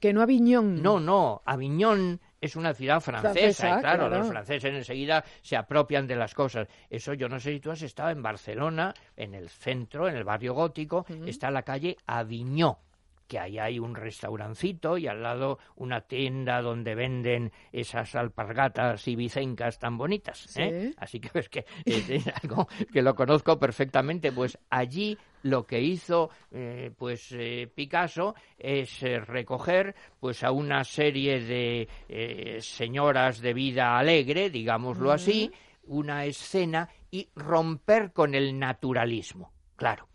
Que 0.00 0.12
no 0.12 0.22
Aviñón. 0.22 0.80
No, 0.80 1.00
no, 1.00 1.42
Aviñón 1.44 2.20
es 2.40 2.54
una 2.54 2.72
ciudad 2.72 3.00
francesa, 3.00 3.78
y 3.78 3.80
claro, 3.80 4.08
los 4.08 4.28
franceses 4.28 4.72
enseguida 4.72 5.24
se 5.42 5.56
apropian 5.56 6.06
de 6.06 6.16
las 6.16 6.34
cosas. 6.34 6.68
Eso 6.88 7.14
yo 7.14 7.28
no 7.28 7.40
sé 7.40 7.52
si 7.52 7.60
tú 7.60 7.70
has 7.70 7.82
estado 7.82 8.10
en 8.10 8.22
Barcelona, 8.22 8.94
en 9.16 9.34
el 9.34 9.48
centro, 9.48 10.08
en 10.08 10.16
el 10.16 10.24
barrio 10.24 10.54
gótico, 10.54 11.04
está 11.26 11.50
la 11.50 11.62
calle 11.62 11.96
Aviñó 12.06 12.78
que 13.26 13.38
ahí 13.38 13.58
hay 13.58 13.78
un 13.78 13.94
restaurancito 13.94 14.98
y 14.98 15.06
al 15.06 15.22
lado 15.22 15.58
una 15.76 16.02
tienda 16.02 16.60
donde 16.60 16.94
venden 16.94 17.52
esas 17.72 18.14
alpargatas 18.14 19.06
y 19.08 19.16
bicencas 19.16 19.78
tan 19.78 19.96
bonitas. 19.96 20.56
¿eh? 20.56 20.92
Así 20.96 21.20
que 21.20 21.38
es 21.38 21.48
que 21.48 21.64
es 21.84 22.28
algo 22.42 22.68
que 22.92 23.02
lo 23.02 23.14
conozco 23.14 23.58
perfectamente. 23.58 24.32
Pues 24.32 24.58
allí 24.70 25.16
lo 25.42 25.66
que 25.66 25.80
hizo 25.80 26.30
eh, 26.50 26.90
pues 26.96 27.32
eh, 27.32 27.70
Picasso 27.74 28.34
es 28.58 29.00
recoger 29.26 29.94
pues 30.20 30.44
a 30.44 30.52
una 30.52 30.84
serie 30.84 31.40
de 31.40 32.58
señoras 32.60 33.40
de 33.40 33.54
vida 33.54 33.98
alegre, 33.98 34.50
digámoslo 34.50 35.10
así, 35.10 35.50
una 35.84 36.24
escena 36.24 36.88
y 37.10 37.28
romper 37.34 38.12
con 38.12 38.34
el 38.34 38.58
naturalismo. 38.58 39.52
Claro, 39.76 40.08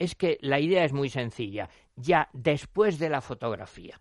es 0.00 0.14
que 0.16 0.38
la 0.40 0.58
idea 0.58 0.84
es 0.84 0.92
muy 0.92 1.10
sencilla 1.10 1.68
ya 1.94 2.30
después 2.32 2.98
de 2.98 3.10
la 3.10 3.20
fotografía 3.20 4.00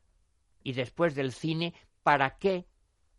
y 0.63 0.71
después 0.71 1.13
del 1.13 1.33
cine, 1.33 1.73
¿para 2.03 2.37
qué 2.37 2.65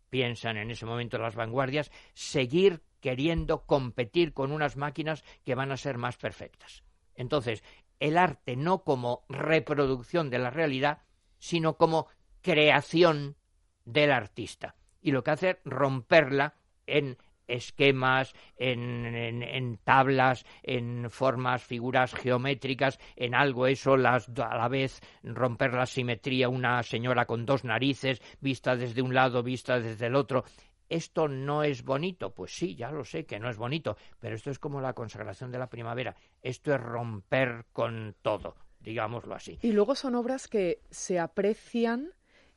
piensan 0.09 0.57
en 0.57 0.71
ese 0.71 0.85
momento 0.85 1.17
las 1.19 1.35
vanguardias 1.35 1.91
seguir 2.13 2.81
queriendo 2.99 3.65
competir 3.65 4.33
con 4.33 4.51
unas 4.51 4.77
máquinas 4.77 5.23
que 5.45 5.55
van 5.55 5.71
a 5.71 5.77
ser 5.77 5.97
más 5.97 6.17
perfectas? 6.17 6.83
Entonces, 7.15 7.63
el 7.99 8.17
arte 8.17 8.55
no 8.55 8.83
como 8.83 9.25
reproducción 9.29 10.31
de 10.31 10.39
la 10.39 10.49
realidad, 10.49 11.03
sino 11.37 11.77
como 11.77 12.07
creación 12.41 13.37
del 13.85 14.11
artista. 14.11 14.75
Y 15.01 15.11
lo 15.11 15.23
que 15.23 15.31
hace 15.31 15.49
es 15.51 15.57
romperla 15.65 16.55
en 16.87 17.17
esquemas, 17.47 18.33
en, 18.57 19.79
tablas, 19.83 20.45
en 20.63 21.09
formas, 21.09 21.63
figuras 21.63 22.13
geométricas, 22.13 22.99
en 23.15 23.35
algo 23.35 23.67
eso, 23.67 23.97
las, 23.97 24.29
a 24.29 24.55
la 24.55 24.67
vez 24.67 25.01
romper 25.23 25.73
la 25.73 25.85
simetría, 25.85 26.49
una 26.49 26.81
señora 26.83 27.25
con 27.25 27.45
dos 27.45 27.63
narices, 27.63 28.21
vista 28.39 28.75
desde 28.75 29.01
un 29.01 29.13
lado, 29.13 29.43
vista 29.43 29.79
desde 29.79 30.07
el 30.07 30.15
otro. 30.15 30.43
¿Esto 30.89 31.29
no 31.29 31.63
es 31.63 31.85
bonito? 31.85 32.33
Pues 32.33 32.53
sí, 32.53 32.75
ya 32.75 32.91
lo 32.91 33.05
sé 33.05 33.25
que 33.25 33.39
no 33.39 33.49
es 33.49 33.57
bonito, 33.57 33.95
pero 34.19 34.35
esto 34.35 34.51
es 34.51 34.59
como 34.59 34.81
la 34.81 34.91
consagración 34.93 35.49
de 35.49 35.57
la 35.57 35.69
primavera. 35.69 36.17
Esto 36.41 36.73
es 36.73 36.81
romper 36.81 37.65
con 37.71 38.15
todo, 38.21 38.57
digámoslo 38.81 39.33
así. 39.33 39.57
Y 39.61 39.71
luego 39.71 39.95
son 39.95 40.15
obras 40.15 40.49
que 40.49 40.81
se 40.89 41.17
aprecian 41.17 42.11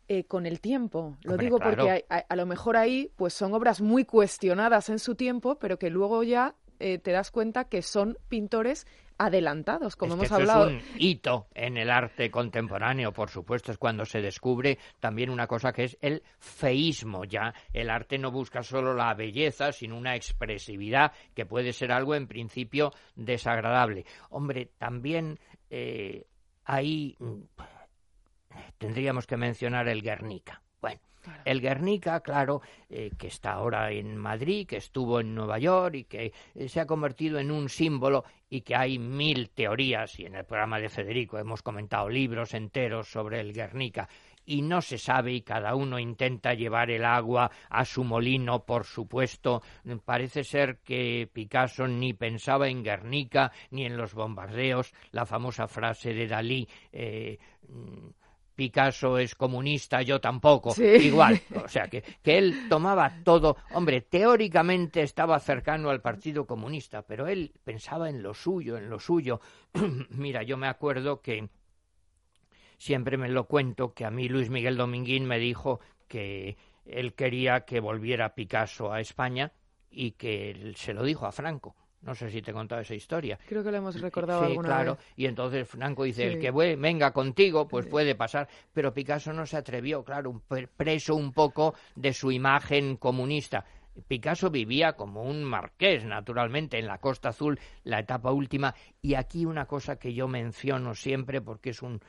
eh, 0.08 0.24
con 0.24 0.46
el 0.46 0.60
tiempo. 0.60 1.16
Lo 1.22 1.36
digo 1.36 1.58
porque 1.58 2.04
a, 2.08 2.36
lo 2.36 2.46
mejor 2.46 2.76
ahí 2.76 3.10
pues 3.16 3.32
son 3.32 3.54
obras 3.54 3.80
muy 3.80 4.04
cuestionadas 4.04 4.88
en 4.88 4.98
su 4.98 5.14
tiempo, 5.14 5.58
pero 5.58 5.78
que 5.78 5.90
luego 5.90 6.22
ya 6.22 6.54
eh, 6.78 6.98
te 6.98 7.12
das 7.12 7.30
cuenta 7.30 7.64
que 7.64 7.82
son 7.82 8.18
pintores 8.28 8.86
adelantados, 9.16 9.96
como 9.96 10.14
hemos 10.14 10.30
hablado. 10.32 10.68
Es 10.68 10.74
un 10.74 10.82
hito 10.98 11.46
en 11.54 11.76
el 11.76 11.90
arte 11.90 12.30
contemporáneo, 12.30 13.12
por 13.12 13.30
supuesto, 13.30 13.72
es 13.72 13.78
cuando 13.78 14.04
se 14.04 14.20
descubre 14.20 14.78
también 15.00 15.30
una 15.30 15.46
cosa 15.46 15.72
que 15.72 15.84
es 15.84 15.96
el 16.00 16.22
feísmo. 16.38 17.24
Ya 17.24 17.54
el 17.72 17.90
arte 17.90 18.18
no 18.18 18.30
busca 18.30 18.62
solo 18.62 18.92
la 18.92 19.14
belleza, 19.14 19.72
sino 19.72 19.96
una 19.96 20.16
expresividad 20.16 21.12
que 21.34 21.46
puede 21.46 21.72
ser 21.72 21.92
algo 21.92 22.14
en 22.14 22.26
principio 22.26 22.92
desagradable. 23.14 24.04
Hombre, 24.30 24.70
también 24.78 25.38
eh, 25.70 26.26
hay 26.64 27.16
tendríamos 28.78 29.26
que 29.26 29.36
mencionar 29.36 29.88
el 29.88 30.02
Guernica. 30.02 30.62
Bueno, 30.80 31.00
el 31.44 31.60
Guernica, 31.60 32.20
claro, 32.20 32.60
eh, 32.88 33.10
que 33.18 33.28
está 33.28 33.52
ahora 33.52 33.90
en 33.90 34.16
Madrid, 34.16 34.66
que 34.66 34.76
estuvo 34.76 35.20
en 35.20 35.34
Nueva 35.34 35.58
York 35.58 35.94
y 35.94 36.04
que 36.04 36.32
eh, 36.54 36.68
se 36.68 36.80
ha 36.80 36.86
convertido 36.86 37.38
en 37.38 37.50
un 37.50 37.68
símbolo 37.68 38.24
y 38.50 38.60
que 38.60 38.76
hay 38.76 38.98
mil 38.98 39.50
teorías, 39.50 40.18
y 40.20 40.26
en 40.26 40.36
el 40.36 40.44
programa 40.44 40.78
de 40.78 40.88
Federico 40.88 41.38
hemos 41.38 41.62
comentado 41.62 42.08
libros 42.08 42.54
enteros 42.54 43.08
sobre 43.10 43.40
el 43.40 43.52
Guernica, 43.52 44.08
y 44.46 44.62
no 44.62 44.82
se 44.82 44.98
sabe 44.98 45.32
y 45.32 45.40
cada 45.40 45.74
uno 45.74 45.98
intenta 45.98 46.52
llevar 46.54 46.90
el 46.90 47.04
agua 47.04 47.50
a 47.70 47.84
su 47.84 48.04
molino, 48.04 48.64
por 48.64 48.84
supuesto. 48.84 49.62
Parece 50.04 50.44
ser 50.44 50.78
que 50.78 51.28
Picasso 51.32 51.88
ni 51.88 52.12
pensaba 52.12 52.68
en 52.68 52.84
Guernica 52.84 53.52
ni 53.70 53.86
en 53.86 53.96
los 53.96 54.12
bombardeos, 54.12 54.92
la 55.12 55.24
famosa 55.24 55.66
frase 55.66 56.12
de 56.12 56.26
Dalí. 56.26 56.68
Eh, 56.92 57.38
Picasso 58.54 59.18
es 59.18 59.34
comunista, 59.34 60.02
yo 60.02 60.20
tampoco, 60.20 60.74
igual. 60.80 61.40
O 61.64 61.68
sea, 61.68 61.88
que, 61.88 62.02
que 62.02 62.38
él 62.38 62.66
tomaba 62.68 63.22
todo. 63.24 63.56
Hombre, 63.72 64.02
teóricamente 64.02 65.02
estaba 65.02 65.38
cercano 65.40 65.90
al 65.90 66.00
Partido 66.00 66.46
Comunista, 66.46 67.02
pero 67.02 67.26
él 67.26 67.52
pensaba 67.64 68.08
en 68.08 68.22
lo 68.22 68.34
suyo, 68.34 68.76
en 68.76 68.88
lo 68.88 68.98
suyo. 68.98 69.40
Mira, 70.10 70.42
yo 70.42 70.56
me 70.56 70.68
acuerdo 70.68 71.20
que 71.20 71.48
siempre 72.78 73.16
me 73.16 73.28
lo 73.28 73.46
cuento, 73.46 73.92
que 73.92 74.04
a 74.04 74.10
mí 74.10 74.28
Luis 74.28 74.50
Miguel 74.50 74.76
Dominguín 74.76 75.26
me 75.26 75.38
dijo 75.38 75.80
que 76.06 76.56
él 76.84 77.14
quería 77.14 77.64
que 77.64 77.80
volviera 77.80 78.34
Picasso 78.34 78.92
a 78.92 79.00
España 79.00 79.52
y 79.90 80.12
que 80.12 80.72
se 80.76 80.92
lo 80.92 81.02
dijo 81.02 81.26
a 81.26 81.32
Franco 81.32 81.74
no 82.04 82.14
sé 82.14 82.30
si 82.30 82.42
te 82.42 82.50
he 82.50 82.54
contado 82.54 82.82
esa 82.82 82.94
historia. 82.94 83.38
Creo 83.46 83.64
que 83.64 83.70
lo 83.70 83.78
hemos 83.78 84.00
recordado 84.00 84.46
sí, 84.46 84.56
claro. 84.58 84.98
Y 85.16 85.26
entonces 85.26 85.66
Franco 85.66 86.04
dice, 86.04 86.26
el 86.26 86.38
que 86.38 86.50
venga 86.50 87.12
contigo, 87.12 87.66
pues 87.66 87.86
puede 87.86 88.14
pasar. 88.14 88.48
Pero 88.72 88.92
Picasso 88.92 89.32
no 89.32 89.46
se 89.46 89.56
atrevió, 89.56 90.04
claro, 90.04 90.42
preso 90.76 91.14
un 91.14 91.32
poco 91.32 91.74
de 91.94 92.12
su 92.12 92.30
imagen 92.30 92.96
comunista. 92.96 93.64
Picasso 94.08 94.50
vivía 94.50 94.94
como 94.94 95.22
un 95.22 95.44
marqués, 95.44 96.04
naturalmente, 96.04 96.78
en 96.78 96.86
la 96.86 96.98
Costa 96.98 97.30
Azul, 97.30 97.58
la 97.84 98.00
etapa 98.00 98.32
última. 98.32 98.74
Y 99.00 99.14
aquí 99.14 99.46
una 99.46 99.66
cosa 99.66 99.96
que 99.96 100.12
yo 100.12 100.28
menciono 100.28 100.94
siempre 100.94 101.40
porque 101.40 101.70
es 101.70 101.80
un, 101.80 102.00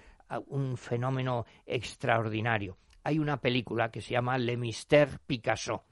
un 0.48 0.78
fenómeno 0.78 1.46
extraordinario. 1.66 2.78
Hay 3.04 3.20
una 3.20 3.38
película 3.38 3.92
que 3.92 4.02
se 4.02 4.14
llama 4.14 4.38
Le 4.38 4.58
Mystère 4.58 5.20
Picasso, 5.26 5.84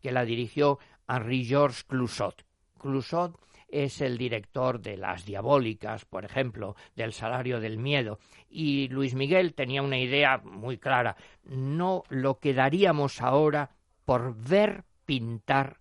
que 0.00 0.12
la 0.12 0.24
dirigió 0.24 0.78
Henri 1.08 1.44
Georges 1.44 1.84
Clouzot. 1.84 2.44
Es 3.70 4.00
el 4.00 4.18
director 4.18 4.80
de 4.80 4.96
Las 4.96 5.24
Diabólicas, 5.24 6.04
por 6.04 6.24
ejemplo, 6.24 6.74
del 6.96 7.12
Salario 7.12 7.60
del 7.60 7.78
Miedo. 7.78 8.18
Y 8.48 8.88
Luis 8.88 9.14
Miguel 9.14 9.54
tenía 9.54 9.82
una 9.82 9.98
idea 9.98 10.38
muy 10.38 10.78
clara. 10.78 11.16
No 11.44 12.02
lo 12.08 12.38
quedaríamos 12.38 13.22
ahora 13.22 13.70
por 14.04 14.34
ver 14.34 14.84
pintar 15.04 15.78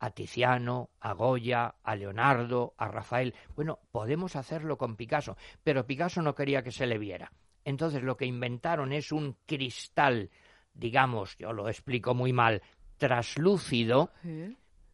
a 0.00 0.10
Tiziano, 0.10 0.90
a 1.00 1.12
Goya, 1.12 1.74
a 1.82 1.96
Leonardo, 1.96 2.74
a 2.76 2.88
Rafael. 2.88 3.34
Bueno, 3.54 3.80
podemos 3.90 4.36
hacerlo 4.36 4.78
con 4.78 4.96
Picasso, 4.96 5.36
pero 5.62 5.86
Picasso 5.86 6.22
no 6.22 6.34
quería 6.34 6.62
que 6.62 6.72
se 6.72 6.86
le 6.86 6.98
viera. 6.98 7.32
Entonces 7.64 8.02
lo 8.02 8.16
que 8.16 8.26
inventaron 8.26 8.92
es 8.92 9.12
un 9.12 9.36
cristal, 9.46 10.30
digamos, 10.72 11.36
yo 11.36 11.52
lo 11.52 11.68
explico 11.68 12.14
muy 12.14 12.32
mal, 12.32 12.62
traslúcido, 12.96 14.10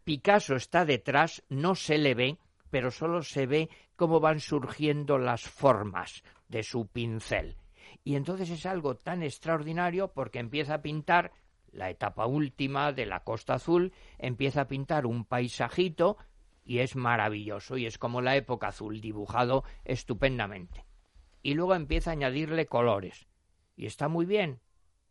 Picasso 0.04 0.54
está 0.54 0.84
detrás, 0.84 1.42
no 1.48 1.74
se 1.74 1.98
le 1.98 2.14
ve, 2.14 2.38
pero 2.70 2.90
solo 2.90 3.22
se 3.22 3.46
ve 3.46 3.70
cómo 3.96 4.20
van 4.20 4.40
surgiendo 4.40 5.18
las 5.18 5.42
formas 5.42 6.22
de 6.48 6.62
su 6.62 6.86
pincel. 6.86 7.56
Y 8.04 8.16
entonces 8.16 8.50
es 8.50 8.66
algo 8.66 8.96
tan 8.96 9.22
extraordinario 9.22 10.08
porque 10.12 10.38
empieza 10.38 10.74
a 10.74 10.82
pintar 10.82 11.32
la 11.72 11.90
etapa 11.90 12.26
última 12.26 12.92
de 12.92 13.06
la 13.06 13.20
Costa 13.20 13.54
Azul, 13.54 13.92
empieza 14.18 14.62
a 14.62 14.68
pintar 14.68 15.06
un 15.06 15.24
paisajito 15.24 16.18
y 16.64 16.78
es 16.78 16.96
maravilloso 16.96 17.76
y 17.76 17.86
es 17.86 17.98
como 17.98 18.20
la 18.20 18.36
época 18.36 18.68
azul 18.68 19.00
dibujado 19.00 19.64
estupendamente. 19.84 20.84
Y 21.42 21.54
luego 21.54 21.74
empieza 21.74 22.10
a 22.10 22.14
añadirle 22.14 22.66
colores 22.66 23.26
y 23.76 23.86
está 23.86 24.08
muy 24.08 24.24
bien, 24.24 24.60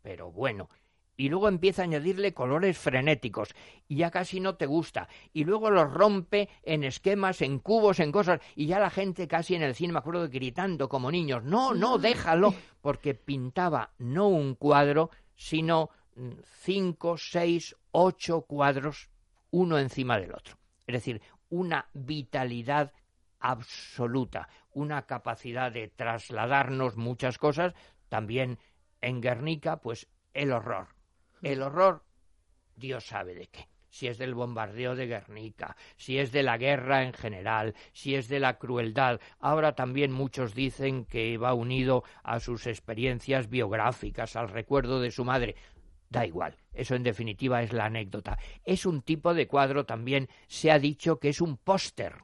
pero 0.02 0.32
bueno, 0.32 0.70
y 1.16 1.30
luego 1.30 1.48
empieza 1.48 1.82
a 1.82 1.86
añadirle 1.86 2.34
colores 2.34 2.78
frenéticos 2.78 3.54
y 3.88 3.98
ya 3.98 4.12
casi 4.12 4.40
no 4.40 4.56
te 4.56 4.66
gusta 4.66 5.08
y 5.32 5.44
luego 5.44 5.70
los 5.70 5.92
rompe 5.92 6.50
en 6.64 6.84
esquemas, 6.84 7.42
en 7.42 7.60
cubos, 7.60 8.00
en 8.00 8.12
cosas 8.12 8.42
y 8.56 8.66
ya 8.68 8.80
la 8.80 8.90
gente 8.90 9.28
casi 9.28 9.56
en 9.56 9.64
el 9.64 9.76
cine 9.76 9.94
me 9.94 10.00
acuerdo 10.00 10.28
gritando 10.30 10.90
como 10.90 11.12
niños, 11.12 11.44
no, 11.44 11.74
no, 11.74 11.98
déjalo, 11.98 12.54
porque 12.82 13.14
pintaba 13.14 13.92
no 14.00 14.28
un 14.28 14.56
cuadro, 14.56 15.10
sino 15.36 15.90
mm, 16.16 16.32
cinco, 16.62 17.18
seis, 17.18 17.76
ocho 17.92 18.42
cuadros 18.42 19.10
uno 19.52 19.78
encima 19.78 20.20
del 20.20 20.34
otro. 20.34 20.58
Es 20.88 20.94
decir, 20.94 21.22
una 21.50 21.88
vitalidad 21.94 22.92
absoluta, 23.40 24.50
una 24.72 25.06
capacidad 25.06 25.72
de 25.72 25.90
trasladarnos 25.90 26.98
muchas 26.98 27.38
cosas, 27.38 27.74
también 28.10 28.58
en 29.02 29.22
Guernica, 29.22 29.78
pues 29.78 30.08
el 30.34 30.52
horror, 30.52 30.88
el 31.44 31.62
horror, 31.62 32.04
Dios 32.76 33.06
sabe 33.06 33.36
de 33.36 33.48
qué. 33.48 33.68
Si 33.90 34.08
es 34.08 34.18
del 34.18 34.34
bombardeo 34.34 34.96
de 34.96 35.06
Guernica, 35.06 35.76
si 35.98 36.18
es 36.18 36.32
de 36.32 36.42
la 36.42 36.58
guerra 36.58 37.04
en 37.04 37.14
general, 37.14 37.76
si 37.92 38.16
es 38.16 38.28
de 38.28 38.40
la 38.40 38.58
crueldad. 38.58 39.20
Ahora 39.40 39.76
también 39.76 40.12
muchos 40.12 40.56
dicen 40.56 41.06
que 41.06 41.38
va 41.38 41.54
unido 41.54 42.04
a 42.24 42.40
sus 42.40 42.66
experiencias 42.66 43.50
biográficas, 43.50 44.36
al 44.36 44.50
recuerdo 44.50 45.00
de 45.00 45.12
su 45.12 45.24
madre. 45.26 45.56
da 46.10 46.26
igual. 46.26 46.58
Eso 46.74 46.96
en 46.96 47.04
definitiva 47.04 47.62
es 47.62 47.74
la 47.74 47.86
anécdota. 47.86 48.40
Es 48.64 48.86
un 48.86 49.02
tipo 49.02 49.34
de 49.34 49.48
cuadro 49.48 49.86
también, 49.86 50.30
se 50.48 50.72
ha 50.72 50.80
dicho 50.80 51.20
que 51.20 51.30
es 51.30 51.42
un 51.42 51.58
póster, 51.58 52.16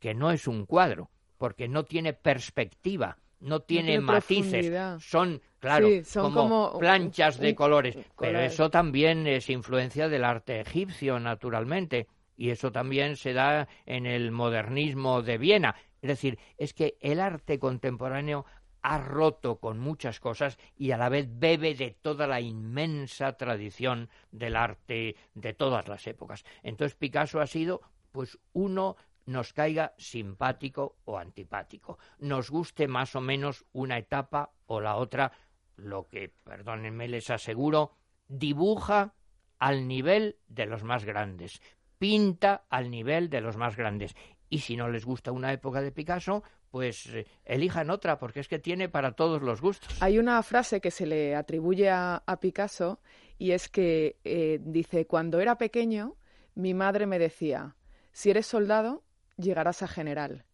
que 0.00 0.14
no 0.14 0.30
es 0.30 0.46
un 0.48 0.64
cuadro, 0.66 1.10
porque 1.36 1.68
no 1.68 1.84
tiene 1.84 2.14
perspectiva, 2.14 3.18
no 3.40 3.60
tiene, 3.60 4.00
matices, 4.00 5.02
son, 5.02 5.40
claro, 5.58 5.88
como, 6.12 6.78
planchas 6.78 7.38
de 7.38 7.54
colores, 7.54 7.96
pero 8.18 8.40
eso 8.40 8.70
también 8.70 9.26
es 9.26 9.50
influencia 9.50 10.08
del 10.08 10.24
arte 10.24 10.60
egipcio, 10.60 11.20
naturalmente, 11.20 12.06
y 12.36 12.50
eso 12.50 12.72
también 12.72 13.16
se 13.16 13.32
da 13.32 13.68
en 13.84 14.06
el 14.06 14.30
modernismo 14.30 15.22
de 15.22 15.38
Viena. 15.38 15.74
Es 16.02 16.08
decir, 16.08 16.38
es 16.56 16.74
que 16.74 16.96
el 17.00 17.20
arte 17.20 17.58
contemporáneo 17.58 18.46
ha 18.82 18.98
roto 18.98 19.58
con 19.58 19.80
muchas 19.80 20.20
cosas 20.20 20.58
y 20.76 20.92
a 20.92 20.96
la 20.96 21.08
vez 21.08 21.26
bebe 21.28 21.74
de 21.74 21.90
toda 22.00 22.28
la 22.28 22.40
inmensa 22.40 23.32
tradición 23.32 24.08
del 24.30 24.54
arte 24.54 25.16
de 25.34 25.54
todas 25.54 25.88
las 25.88 26.06
épocas. 26.06 26.44
Entonces 26.62 26.94
Picasso 26.94 27.40
ha 27.40 27.48
sido 27.48 27.80
pues 28.12 28.38
uno 28.52 28.96
nos 29.26 29.52
caiga 29.52 29.94
simpático 29.98 30.96
o 31.04 31.18
antipático, 31.18 31.98
nos 32.18 32.50
guste 32.50 32.88
más 32.88 33.14
o 33.16 33.20
menos 33.20 33.64
una 33.72 33.98
etapa 33.98 34.52
o 34.66 34.80
la 34.80 34.96
otra, 34.96 35.32
lo 35.76 36.08
que, 36.08 36.32
perdónenme, 36.44 37.08
les 37.08 37.30
aseguro, 37.30 37.92
dibuja 38.28 39.14
al 39.58 39.86
nivel 39.86 40.38
de 40.48 40.66
los 40.66 40.84
más 40.84 41.04
grandes, 41.04 41.60
pinta 41.98 42.66
al 42.68 42.90
nivel 42.90 43.30
de 43.30 43.40
los 43.40 43.56
más 43.56 43.76
grandes. 43.76 44.14
Y 44.48 44.60
si 44.60 44.76
no 44.76 44.88
les 44.88 45.04
gusta 45.04 45.32
una 45.32 45.52
época 45.52 45.82
de 45.82 45.90
Picasso, 45.90 46.44
pues 46.70 47.06
eh, 47.06 47.26
elijan 47.44 47.90
otra, 47.90 48.18
porque 48.18 48.40
es 48.40 48.48
que 48.48 48.58
tiene 48.58 48.88
para 48.88 49.12
todos 49.12 49.42
los 49.42 49.60
gustos. 49.60 50.00
Hay 50.00 50.18
una 50.18 50.42
frase 50.42 50.80
que 50.80 50.90
se 50.90 51.06
le 51.06 51.34
atribuye 51.34 51.90
a, 51.90 52.22
Picasso 52.40 53.00
y 53.38 53.52
es 53.52 53.68
que 53.68 54.18
eh, 54.24 54.60
dice, 54.62 55.06
cuando 55.06 55.40
era 55.40 55.58
pequeño, 55.58 56.16
mi 56.54 56.74
madre 56.74 57.06
me 57.06 57.18
decía, 57.18 57.76
si 58.12 58.30
eres 58.30 58.46
soldado, 58.46 59.02
llegarás 59.36 59.82
a 59.82 59.88
general. 59.88 60.44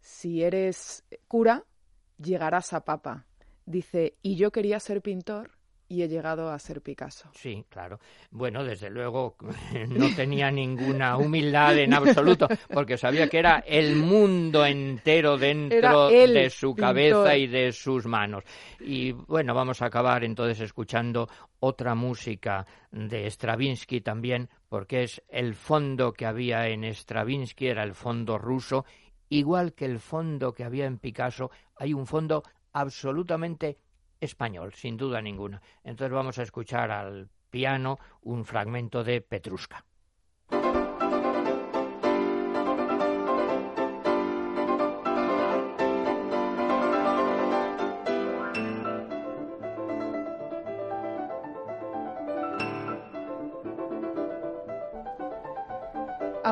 Si 0.00 0.42
eres 0.42 1.04
cura, 1.28 1.64
llegarás 2.18 2.72
a 2.72 2.84
papa. 2.84 3.26
Dice, 3.64 4.16
y 4.22 4.36
yo 4.36 4.50
quería 4.50 4.80
ser 4.80 5.02
pintor 5.02 5.52
y 5.92 6.02
he 6.02 6.08
llegado 6.08 6.50
a 6.50 6.58
ser 6.58 6.80
Picasso. 6.80 7.28
Sí, 7.34 7.66
claro. 7.68 8.00
Bueno, 8.30 8.64
desde 8.64 8.88
luego 8.88 9.36
no 9.88 10.08
tenía 10.16 10.50
ninguna 10.50 11.18
humildad 11.18 11.76
en 11.76 11.92
absoluto, 11.92 12.48
porque 12.72 12.96
sabía 12.96 13.28
que 13.28 13.38
era 13.38 13.62
el 13.66 13.96
mundo 13.96 14.64
entero 14.64 15.36
dentro 15.36 16.08
de 16.08 16.48
su 16.48 16.74
cabeza 16.74 17.36
y 17.36 17.46
de 17.46 17.72
sus 17.72 18.06
manos. 18.06 18.42
Y 18.80 19.12
bueno, 19.12 19.54
vamos 19.54 19.82
a 19.82 19.86
acabar 19.86 20.24
entonces 20.24 20.60
escuchando 20.60 21.28
otra 21.60 21.94
música 21.94 22.66
de 22.90 23.26
Stravinsky 23.30 24.00
también, 24.00 24.48
porque 24.72 25.02
es 25.02 25.22
el 25.28 25.54
fondo 25.54 26.14
que 26.14 26.24
había 26.24 26.66
en 26.68 26.82
Stravinsky, 26.84 27.66
era 27.66 27.82
el 27.82 27.92
fondo 27.92 28.38
ruso, 28.38 28.86
igual 29.28 29.74
que 29.74 29.84
el 29.84 30.00
fondo 30.00 30.54
que 30.54 30.64
había 30.64 30.86
en 30.86 30.96
Picasso, 30.96 31.50
hay 31.76 31.92
un 31.92 32.06
fondo 32.06 32.42
absolutamente 32.72 33.76
español, 34.18 34.72
sin 34.72 34.96
duda 34.96 35.20
ninguna. 35.20 35.60
Entonces 35.84 36.14
vamos 36.14 36.38
a 36.38 36.42
escuchar 36.44 36.90
al 36.90 37.28
piano 37.50 37.98
un 38.22 38.46
fragmento 38.46 39.04
de 39.04 39.20
Petrushka. 39.20 39.84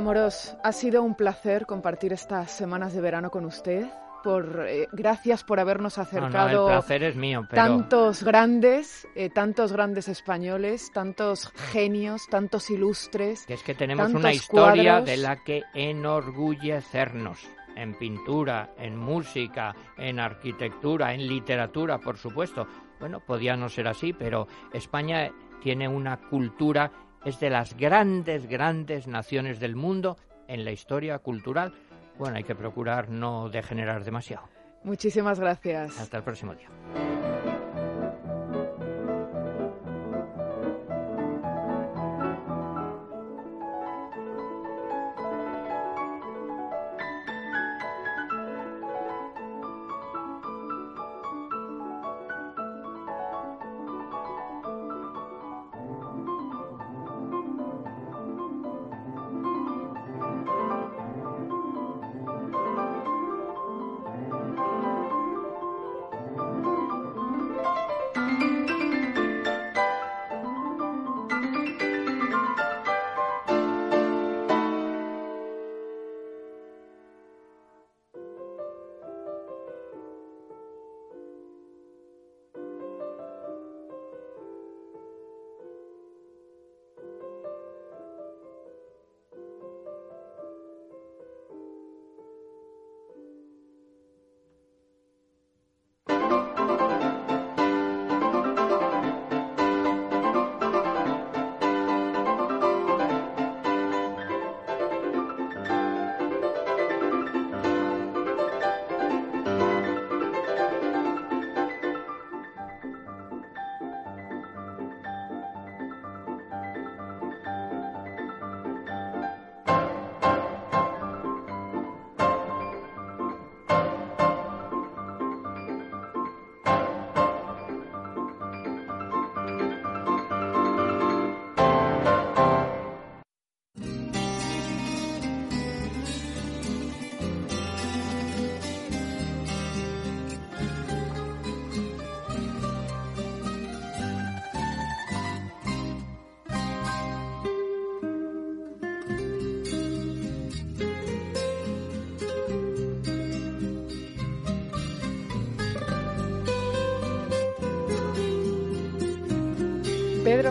Amoros, 0.01 0.57
ha 0.65 0.73
sido 0.73 1.03
un 1.03 1.15
placer 1.15 1.67
compartir 1.67 2.15
estas 2.15 2.51
semanas 2.51 2.95
de 2.95 3.03
verano 3.03 3.31
con 3.31 3.45
usted 3.45 3.85
por 4.25 4.65
eh, 4.67 4.89
gracias 4.93 5.45
por 5.45 5.61
habernos 5.61 5.99
acercado. 5.99 6.69
placer 6.69 7.03
es 7.03 7.17
mío, 7.17 7.47
Tantos 7.53 8.23
grandes, 8.23 9.07
eh, 9.15 9.29
tantos 9.29 9.75
grandes 9.75 10.09
españoles, 10.09 10.91
tantos 10.95 11.53
genios, 11.55 12.27
tantos 12.31 12.71
ilustres. 12.71 13.45
Que 13.45 13.53
es 13.53 13.63
que 13.63 13.75
tenemos 13.75 14.15
una 14.15 14.33
historia 14.33 15.03
de 15.03 15.19
la 15.19 15.45
que 15.45 15.65
enorgullecernos 15.75 17.47
en 17.77 17.93
pintura, 17.99 18.71
en 18.79 18.97
música, 18.97 19.75
en 19.99 20.19
arquitectura, 20.19 21.13
en 21.13 21.29
literatura, 21.29 21.99
por 21.99 22.17
supuesto. 22.17 22.67
Bueno, 22.99 23.21
podía 23.21 23.55
no 23.55 23.69
ser 23.69 23.87
así, 23.87 24.15
pero 24.15 24.49
España 24.73 25.31
tiene 25.61 25.87
una 25.87 26.17
cultura, 26.17 26.91
es 27.25 27.41
de 27.41 27.51
las 27.51 27.77
grandes, 27.77 28.47
grandes 28.49 29.07
naciones 29.07 29.61
del 29.61 29.77
mundo 29.77 30.17
en 30.49 30.65
la 30.65 30.73
historia 30.73 31.19
cultural 31.19 31.73
bueno, 32.21 32.37
hay 32.37 32.45
que 32.45 32.55
procurar 32.55 33.09
no 33.09 33.49
degenerar 33.49 34.05
demasiado. 34.05 34.47
Muchísimas 34.85 35.41
gracias. 35.41 35.99
Hasta 35.99 36.19
el 36.19 36.23
próximo 36.23 36.55
día. 36.55 36.69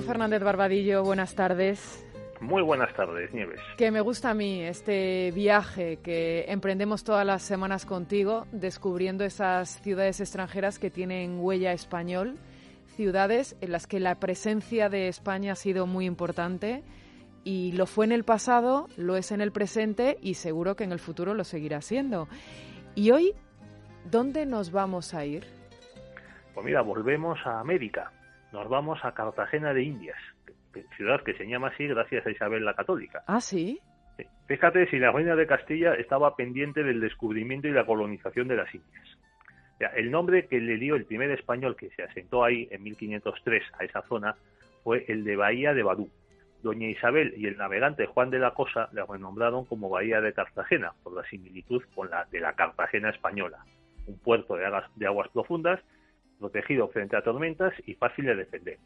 Fernández 0.10 0.41
Barbadillo, 0.41 1.04
buenas 1.04 1.36
tardes. 1.36 2.04
Muy 2.41 2.63
buenas 2.63 2.91
tardes, 2.95 3.32
Nieves. 3.32 3.60
Que 3.78 3.91
me 3.91 4.02
gusta 4.02 4.32
a 4.32 4.34
mí 4.34 4.63
este 4.63 5.32
viaje 5.36 5.98
que 5.98 6.45
emprendemos 6.48 7.04
todas 7.04 7.24
las 7.28 7.43
semanas 7.43 7.86
contigo, 7.86 8.48
descubriendo 8.52 9.24
esas 9.24 9.80
ciudades 9.84 10.19
extranjeras 10.19 10.80
que 10.80 10.89
tienen 10.89 11.38
huella 11.39 11.74
español, 11.74 12.39
ciudades 12.95 13.56
en 13.62 13.72
las 13.72 13.86
que 13.86 14.00
la 14.00 14.15
presencia 14.15 14.89
de 14.89 15.10
España 15.10 15.52
ha 15.52 15.56
sido 15.56 15.86
muy 15.86 16.08
importante 16.08 16.84
y 17.43 17.74
lo 17.74 17.86
fue 17.86 18.06
en 18.06 18.12
el 18.12 18.24
pasado, 18.24 18.88
lo 18.98 19.15
es 19.15 19.32
en 19.32 19.41
el 19.41 19.52
presente 19.52 20.17
y 20.24 20.34
seguro 20.34 20.76
que 20.76 20.86
en 20.86 20.91
el 20.91 21.00
futuro 21.00 21.36
lo 21.36 21.43
seguirá 21.43 21.82
siendo. 21.82 22.28
Y 22.95 23.12
hoy, 23.12 23.36
¿dónde 24.10 24.48
nos 24.48 24.72
vamos 24.72 25.13
a 25.13 25.24
ir? 25.24 25.45
Pues 26.56 26.65
mira, 26.65 26.82
volvemos 26.82 27.38
a 27.45 27.60
América. 27.60 28.12
Nos 28.51 28.67
vamos 28.67 28.99
a 29.03 29.13
Cartagena 29.13 29.73
de 29.73 29.83
Indias, 29.83 30.17
ciudad 30.95 31.21
que 31.23 31.33
se 31.33 31.45
llama 31.45 31.67
así 31.69 31.88
gracias 31.88 32.25
a 32.25 32.31
Isabel 32.31 32.65
la 32.65 32.73
Católica. 32.73 33.23
Ah, 33.27 33.41
sí. 33.41 33.79
Fíjate 34.47 34.89
si 34.89 34.97
la 34.97 35.12
reina 35.12 35.35
de 35.35 35.47
Castilla 35.47 35.93
estaba 35.93 36.35
pendiente 36.35 36.83
del 36.83 36.99
descubrimiento 36.99 37.67
y 37.67 37.71
la 37.71 37.85
colonización 37.85 38.47
de 38.47 38.57
las 38.57 38.73
Indias. 38.73 39.17
el 39.95 40.12
nombre 40.12 40.47
que 40.47 40.59
le 40.59 40.77
dio 40.77 40.95
el 40.95 41.05
primer 41.05 41.31
español 41.31 41.75
que 41.75 41.89
se 41.91 42.03
asentó 42.03 42.43
ahí 42.43 42.67
en 42.71 42.83
1503 42.83 43.63
a 43.79 43.85
esa 43.85 44.01
zona 44.03 44.35
fue 44.83 45.05
el 45.07 45.23
de 45.23 45.35
Bahía 45.35 45.73
de 45.73 45.83
Badú. 45.83 46.09
Doña 46.62 46.88
Isabel 46.88 47.33
y 47.38 47.47
el 47.47 47.57
navegante 47.57 48.05
Juan 48.07 48.29
de 48.29 48.39
la 48.39 48.51
Cosa 48.51 48.89
le 48.91 49.05
renombraron 49.05 49.63
como 49.65 49.89
Bahía 49.89 50.19
de 50.19 50.33
Cartagena 50.33 50.93
por 51.03 51.13
la 51.13 51.23
similitud 51.29 51.81
con 51.95 52.09
la 52.09 52.25
de 52.25 52.41
la 52.41 52.53
Cartagena 52.53 53.12
española, 53.12 53.63
un 54.07 54.17
puerto 54.19 54.55
de 54.57 54.65
aguas, 54.65 54.89
de 54.95 55.07
aguas 55.07 55.29
profundas, 55.29 55.79
protegido 56.39 56.88
frente 56.89 57.15
a 57.15 57.21
tormentas 57.21 57.73
y 57.86 57.93
fácil 57.95 58.25
de 58.25 58.36
defender. 58.36 58.78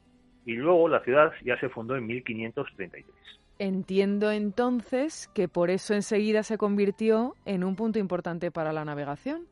Y 0.46 0.56
luego 0.56 0.90
la 0.90 1.02
ciudad 1.02 1.32
ya 1.44 1.58
se 1.60 1.70
fundó 1.70 1.96
en 1.96 2.06
1533. 2.06 3.06
Entiendo 3.60 4.32
entonces 4.32 5.30
que 5.34 5.48
por 5.48 5.70
eso 5.70 5.94
enseguida 5.94 6.44
se 6.44 6.58
convirtió 6.58 7.36
en 7.46 7.64
un 7.64 7.76
punto 7.76 8.00
importante 8.00 8.52
para 8.52 8.74
la 8.74 8.84
navegación. 8.84 9.48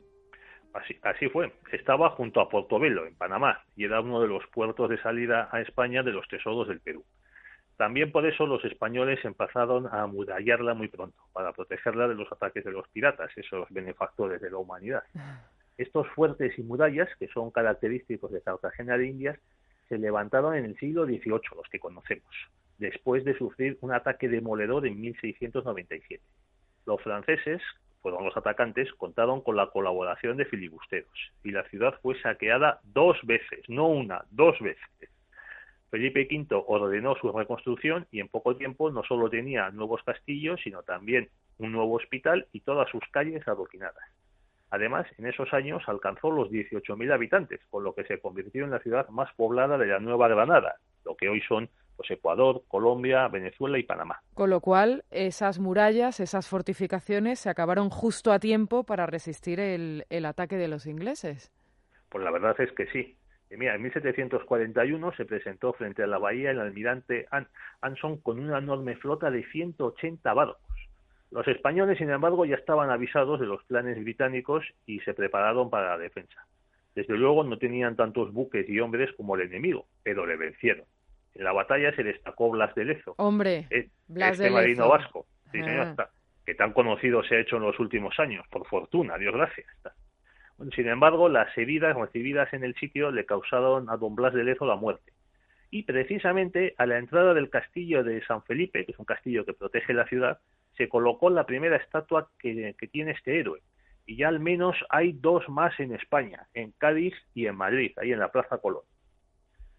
Así, 0.74 0.98
así 1.04 1.30
fue. 1.30 1.54
Estaba 1.72 2.10
junto 2.12 2.42
a 2.42 2.50
Portobelo, 2.50 3.06
en 3.06 3.16
Panamá, 3.16 3.62
y 3.76 3.86
era 3.86 4.02
uno 4.02 4.22
de 4.22 4.28
los 4.28 4.46
puertos 4.48 4.90
de 4.90 5.02
salida 5.02 5.50
a 5.52 5.62
España 5.62 6.02
de 6.02 6.12
los 6.12 6.28
tesoros 6.28 6.68
del 6.68 6.80
Perú. 6.80 7.04
También 7.78 8.12
por 8.12 8.26
eso 8.26 8.46
los 8.46 8.64
españoles 8.64 9.24
empezaron 9.26 9.88
a 9.88 10.04
amurallarla 10.04 10.74
muy 10.74 10.88
pronto, 10.88 11.18
para 11.34 11.52
protegerla 11.52 12.08
de 12.08 12.16
los 12.16 12.32
ataques 12.32 12.64
de 12.64 12.72
los 12.72 12.88
piratas, 12.90 13.32
esos 13.36 13.68
benefactores 13.70 14.40
de 14.42 14.52
la 14.52 14.58
humanidad. 14.58 15.04
Estos 15.82 16.08
fuertes 16.10 16.54
y 16.60 16.62
murallas, 16.62 17.10
que 17.18 17.28
son 17.30 17.50
característicos 17.50 18.32
de 18.32 18.42
Cartagena 18.42 19.00
de 19.00 19.08
Indias, 19.08 19.40
se 19.90 19.98
levantaron 19.98 20.56
en 20.56 20.66
el 20.66 20.78
siglo 20.78 21.06
XVIII, 21.06 21.56
los 21.56 21.68
que 21.72 21.80
conocemos, 21.80 22.32
después 22.78 23.26
de 23.26 23.36
sufrir 23.36 23.80
un 23.82 23.92
ataque 23.92 24.30
demoledor 24.30 24.86
en 24.86 25.02
1697. 25.02 26.24
Los 26.86 27.02
franceses, 27.02 27.64
fueron 28.04 28.24
los 28.24 28.38
atacantes, 28.38 28.94
contaron 28.94 29.42
con 29.42 29.56
la 29.56 29.72
colaboración 29.72 30.38
de 30.38 30.46
filibusteros 30.46 31.32
y 31.44 31.50
la 31.50 31.64
ciudad 31.70 31.96
fue 32.04 32.14
saqueada 32.22 32.80
dos 32.84 33.18
veces, 33.24 33.68
no 33.68 33.88
una, 33.88 34.24
dos 34.30 34.60
veces. 34.60 35.10
Felipe 35.90 36.28
V 36.30 36.64
ordenó 36.68 37.16
su 37.16 37.32
reconstrucción 37.32 38.06
y 38.12 38.20
en 38.20 38.28
poco 38.28 38.56
tiempo 38.56 38.92
no 38.92 39.04
solo 39.04 39.32
tenía 39.32 39.72
nuevos 39.72 40.04
castillos, 40.04 40.62
sino 40.64 40.84
también 40.84 41.30
un 41.58 41.72
nuevo 41.72 41.96
hospital 41.96 42.46
y 42.52 42.60
todas 42.60 42.88
sus 42.92 43.02
calles 43.12 43.48
adoquinadas. 43.48 44.21
Además, 44.72 45.06
en 45.18 45.28
esos 45.28 45.54
años 45.54 45.84
alcanzó 45.88 46.32
los 46.32 46.50
18.000 46.50 47.14
habitantes, 47.14 47.60
con 47.70 47.84
lo 47.84 47.94
que 47.94 48.06
se 48.06 48.20
convirtió 48.20 48.64
en 48.64 48.72
la 48.72 48.80
ciudad 48.80 49.08
más 49.10 49.32
poblada 49.36 49.78
de 49.78 49.86
la 49.86 50.00
Nueva 50.00 50.30
Granada, 50.30 50.78
lo 51.06 51.16
que 51.16 51.28
hoy 51.28 51.42
son 51.42 51.70
pues, 51.98 52.10
Ecuador, 52.10 52.64
Colombia, 52.70 53.28
Venezuela 53.28 53.78
y 53.78 53.84
Panamá. 53.84 54.22
Con 54.34 54.50
lo 54.50 54.62
cual, 54.62 55.04
esas 55.12 55.60
murallas, 55.60 56.22
esas 56.22 56.48
fortificaciones 56.48 57.40
se 57.40 57.50
acabaron 57.50 57.90
justo 57.90 58.32
a 58.32 58.40
tiempo 58.40 58.86
para 58.86 59.06
resistir 59.06 59.60
el, 59.60 60.06
el 60.10 60.26
ataque 60.26 60.56
de 60.56 60.70
los 60.70 60.88
ingleses. 60.88 61.52
Pues 62.10 62.24
la 62.24 62.32
verdad 62.32 62.60
es 62.60 62.72
que 62.72 62.88
sí. 62.88 63.18
Mira, 63.52 63.76
en 63.76 63.82
1741 63.82 65.12
se 65.18 65.26
presentó 65.26 65.74
frente 65.74 66.04
a 66.04 66.08
la 66.08 66.18
bahía 66.18 66.52
el 66.52 66.60
almirante 66.60 67.28
Anson 67.82 68.18
con 68.22 68.40
una 68.40 68.60
enorme 68.60 68.96
flota 68.96 69.30
de 69.30 69.44
180 69.44 70.34
barcos. 70.34 70.62
Los 71.32 71.48
españoles, 71.48 71.98
sin 71.98 72.10
embargo, 72.10 72.46
ya 72.46 72.56
estaban 72.56 72.90
avisados 72.90 73.40
de 73.40 73.46
los 73.46 73.64
planes 73.64 73.98
británicos 74.02 74.66
y 74.86 75.00
se 75.00 75.14
prepararon 75.14 75.70
para 75.70 75.92
la 75.92 75.98
defensa. 75.98 76.46
Desde 76.94 77.18
luego 77.18 77.44
no 77.44 77.58
tenían 77.58 77.96
tantos 77.96 78.34
buques 78.34 78.68
y 78.68 78.80
hombres 78.80 79.12
como 79.14 79.36
el 79.36 79.42
enemigo, 79.42 79.86
pero 80.04 80.26
le 80.26 80.36
vencieron. 80.36 80.86
En 81.34 81.46
la 81.46 81.54
batalla 81.54 81.96
se 81.96 82.04
destacó 82.04 82.52
Blas 82.52 82.76
de 82.76 82.84
Lezo. 82.84 83.16
Hombre, 83.18 83.66
eh, 83.70 83.88
Blas 84.08 84.34
este 84.34 84.52
marino 84.52 84.90
vasco, 84.90 85.26
ah. 85.56 86.10
que 86.46 86.56
tan 86.56 86.74
conocido 86.74 87.24
se 87.24 87.36
ha 87.36 87.40
hecho 87.40 87.56
en 87.56 87.64
los 87.64 87.80
últimos 87.80 88.20
años, 88.20 88.46
por 88.50 88.68
fortuna, 88.68 89.18
Dios 89.18 89.34
gracias 89.34 89.68
sin 90.70 90.88
embargo, 90.88 91.28
las 91.30 91.56
heridas 91.58 91.96
recibidas 91.96 92.54
en 92.54 92.64
el 92.64 92.76
sitio 92.76 93.12
le 93.12 93.26
causaron 93.26 93.90
a 93.90 93.98
don 93.98 94.16
Blas 94.16 94.34
de 94.34 94.44
Lezo 94.44 94.66
la 94.66 94.76
muerte. 94.76 95.12
Y 95.72 95.84
precisamente 95.84 96.76
a 96.78 96.86
la 96.86 96.98
entrada 96.98 97.34
del 97.34 97.50
castillo 97.50 98.04
de 98.04 98.24
San 98.26 98.44
Felipe, 98.44 98.86
que 98.86 98.92
es 98.92 99.00
un 99.00 99.06
castillo 99.06 99.46
que 99.46 99.54
protege 99.54 99.94
la 99.94 100.06
ciudad, 100.06 100.40
se 100.82 100.90
colocó 100.90 101.30
la 101.30 101.46
primera 101.46 101.78
estatua 101.78 102.28
que, 102.40 102.76
tiene 102.92 103.12
este 103.12 103.40
héroe. 103.40 103.62
Y 104.08 104.16
ya 104.16 104.30
al 104.30 104.40
menos 104.40 104.76
hay 104.90 105.12
dos 105.12 105.48
más 105.48 105.80
en 105.80 105.94
España, 105.94 106.48
en 106.56 106.72
Cádiz 106.72 107.14
y 107.36 107.46
en 107.46 107.56
Madrid, 107.56 107.92
ahí 107.98 108.12
en 108.12 108.20
la 108.20 108.32
Plaza 108.32 108.58
Colón. 108.58 108.82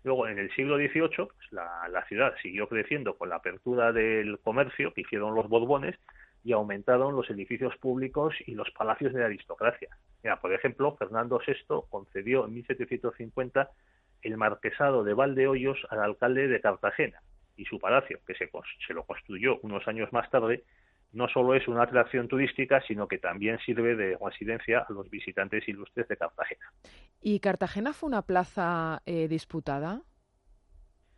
Luego, 0.05 0.29
en 0.29 0.39
el 0.39 0.55
siglo 0.55 0.77
XVIII, 0.77 1.27
pues, 1.27 1.51
la, 1.51 2.05
ciudad 2.07 2.35
siguió 2.41 2.69
creciendo 2.69 3.19
con 3.19 3.31
la 3.31 3.37
apertura 3.37 3.91
del 3.93 4.39
comercio 4.39 4.95
que 4.95 5.01
hicieron 5.01 5.35
los 5.35 5.49
Borbones 5.49 5.97
y 6.45 6.53
aumentaron 6.53 7.17
los 7.17 7.29
edificios 7.31 7.77
públicos 7.79 8.33
y 8.47 8.55
los 8.55 8.71
palacios 8.71 9.13
de 9.13 9.19
la 9.19 9.27
aristocracia. 9.27 9.89
Mira, 10.23 10.41
por 10.41 10.53
ejemplo, 10.53 10.95
Fernando 10.97 11.41
VI 11.45 11.83
concedió 11.91 12.45
en 12.45 12.55
1750 12.55 13.71
el 14.23 14.37
marquesado 14.37 15.03
de 15.03 15.15
Valdehoyos 15.15 15.85
al 15.91 16.01
alcalde 16.01 16.47
de 16.47 16.61
Cartagena 16.61 17.21
y 17.57 17.65
su 17.65 17.81
palacio, 17.81 18.21
que 18.25 18.35
se, 18.35 18.49
se 18.87 18.95
lo 18.95 19.03
construyó 19.03 19.59
unos 19.63 19.87
años 19.89 20.13
más 20.13 20.31
tarde, 20.31 20.63
no 21.13 21.29
solo 21.29 21.55
es 21.55 21.69
una 21.69 21.83
atracción 21.83 22.29
turística, 22.29 22.81
sino 22.83 23.07
que 23.07 23.19
también 23.19 23.59
sirve 23.59 23.95
de 23.95 24.17
residencia 24.21 24.87
a 24.89 24.93
los 24.93 25.11
visitantes 25.11 25.69
ilustres 25.69 26.09
de 26.09 26.17
Cartagena. 26.17 26.73
¿Y 27.21 27.41
Cartagena 27.41 27.93
fue 27.93 28.09
una 28.09 28.23
plaza 28.23 29.03
eh, 29.05 29.29
disputada? 29.29 30.03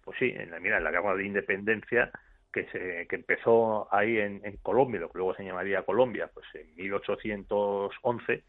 Pues 0.05 0.19
sí, 0.19 0.33
en 0.37 0.51
la, 0.51 0.61
mira, 0.61 0.79
en 0.79 0.85
la 0.85 0.91
Guerra 0.91 1.15
de 1.15 1.25
Independencia 1.25 2.11
que, 2.53 2.67
se, 2.71 3.07
que 3.09 3.17
empezó 3.17 3.89
ahí 3.93 4.19
en, 4.19 4.41
Colombia, 4.63 5.01
lo 5.01 5.11
que 5.11 5.19
luego 5.19 5.35
se 5.35 5.45
llamaría 5.45 5.83
Colombia, 5.83 6.31
pues 6.33 6.47
en 6.55 6.75
1811 6.77 8.45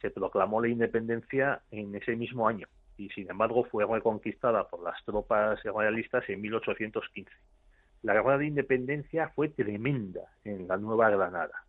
se 0.00 0.10
proclamó 0.10 0.60
la 0.60 0.68
independencia 0.68 1.62
en 1.70 1.94
ese 1.94 2.16
mismo 2.16 2.48
año 2.48 2.66
y 2.96 3.08
sin 3.10 3.30
embargo 3.30 3.64
fue 3.64 3.86
reconquistada 3.86 4.68
por 4.68 4.82
las 4.82 5.02
tropas 5.04 5.62
royalistas 5.62 6.28
en 6.28 6.40
1815. 6.40 7.30
La 8.04 8.12
guerra 8.12 8.36
de 8.36 8.46
independencia 8.46 9.30
fue 9.30 9.48
tremenda 9.48 10.20
en 10.44 10.68
la 10.68 10.76
Nueva 10.76 11.08
Granada 11.08 11.64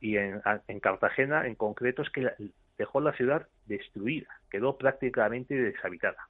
y 0.00 0.16
en, 0.16 0.40
en 0.68 0.78
Cartagena 0.78 1.48
en 1.48 1.56
concreto 1.56 2.02
es 2.02 2.10
que 2.10 2.30
dejó 2.78 3.00
la 3.00 3.12
ciudad 3.14 3.48
destruida, 3.66 4.28
quedó 4.48 4.78
prácticamente 4.78 5.54
deshabitada. 5.54 6.28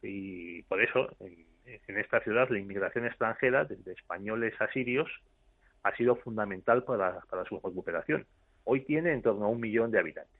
Y 0.00 0.62
por 0.62 0.82
eso 0.82 1.10
en 1.20 1.98
esta 1.98 2.20
ciudad 2.20 2.48
la 2.48 2.58
inmigración 2.58 3.04
extranjera, 3.04 3.66
desde 3.66 3.92
españoles 3.92 4.54
a 4.60 4.72
sirios, 4.72 5.10
ha 5.82 5.94
sido 5.96 6.16
fundamental 6.16 6.82
para 6.84 7.22
su 7.50 7.60
recuperación. 7.62 8.26
Hoy 8.64 8.80
tiene 8.86 9.12
en 9.12 9.20
torno 9.20 9.44
a 9.44 9.48
un 9.48 9.60
millón 9.60 9.90
de 9.90 9.98
habitantes. 9.98 10.39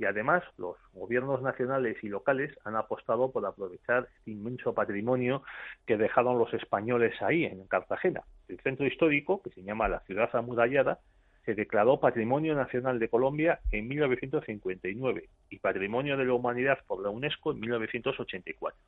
Y 0.00 0.06
además 0.06 0.42
los 0.56 0.78
gobiernos 0.94 1.42
nacionales 1.42 2.02
y 2.02 2.08
locales 2.08 2.50
han 2.64 2.74
apostado 2.74 3.30
por 3.32 3.44
aprovechar 3.44 4.08
este 4.16 4.30
inmenso 4.30 4.72
patrimonio 4.72 5.42
que 5.86 5.98
dejaron 5.98 6.38
los 6.38 6.54
españoles 6.54 7.20
ahí, 7.20 7.44
en 7.44 7.66
Cartagena. 7.66 8.22
El 8.48 8.58
centro 8.60 8.86
histórico, 8.86 9.42
que 9.42 9.50
se 9.50 9.62
llama 9.62 9.88
la 9.88 10.00
ciudad 10.00 10.34
amurallada, 10.34 11.00
se 11.44 11.54
declaró 11.54 12.00
Patrimonio 12.00 12.54
Nacional 12.54 12.98
de 12.98 13.10
Colombia 13.10 13.60
en 13.72 13.88
1959 13.88 15.28
y 15.50 15.58
Patrimonio 15.58 16.16
de 16.16 16.24
la 16.24 16.32
Humanidad 16.32 16.78
por 16.86 17.02
la 17.02 17.10
UNESCO 17.10 17.52
en 17.52 17.60
1984. 17.60 18.80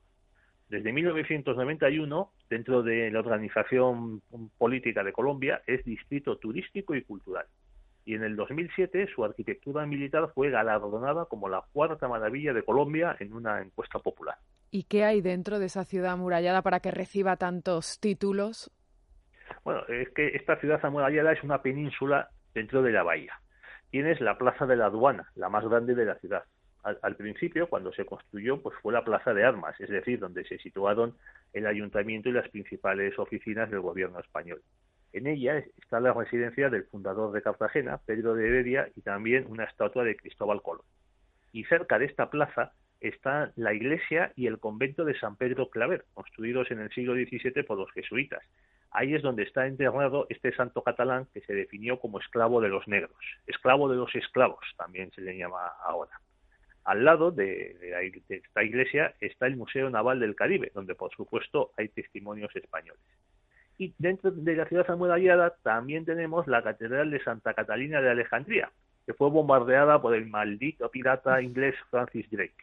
Desde 0.71 0.93
1991, 0.95 2.33
dentro 2.49 2.83
de 2.83 3.11
la 3.11 3.19
organización 3.19 4.23
política 4.57 5.05
de 5.05 5.13
Colombia, 5.13 5.61
es 5.67 5.85
distrito 5.85 6.39
turístico 6.39 6.95
y 6.95 7.03
cultural. 7.03 7.45
Y 8.05 8.15
en 8.15 8.25
el 8.25 8.37
2007 8.37 9.09
su 9.15 9.25
arquitectura 9.25 9.87
militar 9.87 10.31
fue 10.35 10.51
galardonada 10.51 11.27
como 11.27 11.49
la 11.49 11.63
cuarta 11.73 12.09
maravilla 12.09 12.53
de 12.53 12.65
Colombia 12.65 13.17
en 13.21 13.33
una 13.33 13.61
encuesta 13.61 13.99
popular. 13.99 14.37
¿Y 14.71 14.85
qué 14.85 15.05
hay 15.05 15.21
dentro 15.21 15.59
de 15.59 15.67
esa 15.67 15.85
ciudad 15.85 16.13
amurallada 16.13 16.63
para 16.63 16.81
que 16.81 16.91
reciba 16.91 17.37
tantos 17.37 18.01
títulos? 18.01 18.71
Bueno, 19.65 19.83
es 19.89 20.09
que 20.11 20.29
esta 20.29 20.59
ciudad 20.59 20.85
amurallada 20.85 21.33
es 21.33 21.43
una 21.45 21.63
península 21.63 22.31
dentro 22.55 22.83
de 22.83 22.93
la 22.93 23.03
bahía. 23.03 23.35
Tienes 23.91 24.21
la 24.21 24.39
Plaza 24.39 24.67
de 24.67 24.77
la 24.77 24.87
Aduana, 24.87 25.31
la 25.35 25.49
más 25.49 25.65
grande 25.65 25.95
de 25.95 26.07
la 26.07 26.15
ciudad 26.17 26.45
al, 26.83 27.17
principio, 27.17 27.69
cuando 27.69 27.93
se 27.93 28.05
construyó, 28.05 28.61
pues 28.61 28.77
fue 28.83 28.93
la 28.93 29.05
plaza 29.05 29.33
de 29.33 29.45
armas, 29.45 29.79
es 29.81 29.89
decir, 29.89 30.19
donde 30.19 30.45
se 30.45 30.59
situaron 30.59 31.15
el 31.53 31.67
ayuntamiento 31.67 32.29
y 32.29 32.33
las 32.33 32.49
principales 32.49 33.17
oficinas 33.19 33.71
del 33.71 33.81
gobierno 33.81 34.19
español. 34.19 34.63
En 35.13 35.27
ella 35.27 35.59
está 35.59 36.01
la 36.01 36.13
residencia 36.13 36.71
del 36.71 36.85
fundador 36.85 37.33
de 37.33 37.43
Cartagena, 37.43 37.99
Pedro 38.07 38.35
de 38.35 38.49
Heredia, 38.49 38.89
y 38.97 39.03
también 39.03 39.47
una 39.49 39.65
estatua 39.65 40.05
de 40.05 40.17
Cristóbal 40.17 40.63
Colón. 40.63 40.85
Y 41.53 41.65
cerca 41.65 41.99
de 41.99 42.07
esta 42.07 42.31
plaza 42.31 42.73
está 43.01 43.53
la 43.57 43.75
iglesia 43.75 44.33
y 44.37 44.47
el 44.47 44.59
convento 44.59 45.05
de 45.05 45.19
San 45.19 45.37
Pedro 45.37 45.69
Claver, 45.69 46.05
construidos 46.15 46.71
en 46.71 46.81
el 46.81 46.91
siglo 46.91 47.15
XVII 47.15 47.63
por 47.65 47.79
los 47.79 47.93
jesuitas. 47.93 48.43
Ahí 48.91 49.15
es 49.15 49.23
donde 49.23 49.43
está 49.43 49.67
enterrado 49.67 50.27
este 50.29 50.55
santo 50.55 50.83
catalán 50.83 51.27
que 51.33 51.41
se 51.43 51.55
definió 51.55 51.99
como 51.99 52.19
esclavo 52.19 52.61
de 52.61 52.69
los 52.69 52.87
negros, 52.89 53.17
esclavo 53.47 53.89
de 53.89 53.97
los 53.97 54.15
esclavos, 54.15 54.65
también 54.77 55.11
se 55.13 55.23
le 55.23 55.37
llama 55.37 55.67
ahora. 55.83 56.21
Al 56.85 57.05
lado 57.05 57.31
de, 57.31 57.77
esta 58.29 58.63
iglesia 58.63 59.15
está 59.21 59.47
el 59.47 59.57
Museo 59.57 59.89
Naval 59.89 60.21
del 60.21 60.35
Caribe, 60.35 60.73
donde 60.75 60.95
por 60.95 61.11
supuesto 61.15 61.73
hay 61.77 61.89
testimonios 61.89 62.55
españoles. 62.57 63.03
Y 63.79 63.95
dentro 63.99 64.31
de 64.31 64.57
la 64.57 64.67
ciudad 64.67 64.91
amurallada 64.91 65.55
también 65.63 66.05
tenemos 66.05 66.47
la 66.47 66.63
Catedral 66.63 67.11
de 67.11 67.23
Santa 67.23 67.55
Catalina 67.55 68.01
de 68.01 68.11
Alejandría, 68.11 68.71
que 69.07 69.15
fue 69.15 69.31
bombardeada 69.31 70.01
por 70.01 70.15
el 70.15 70.27
maldito 70.27 70.91
pirata 70.91 71.43
inglés 71.43 71.75
Francis 71.91 72.31
Drake. 72.31 72.55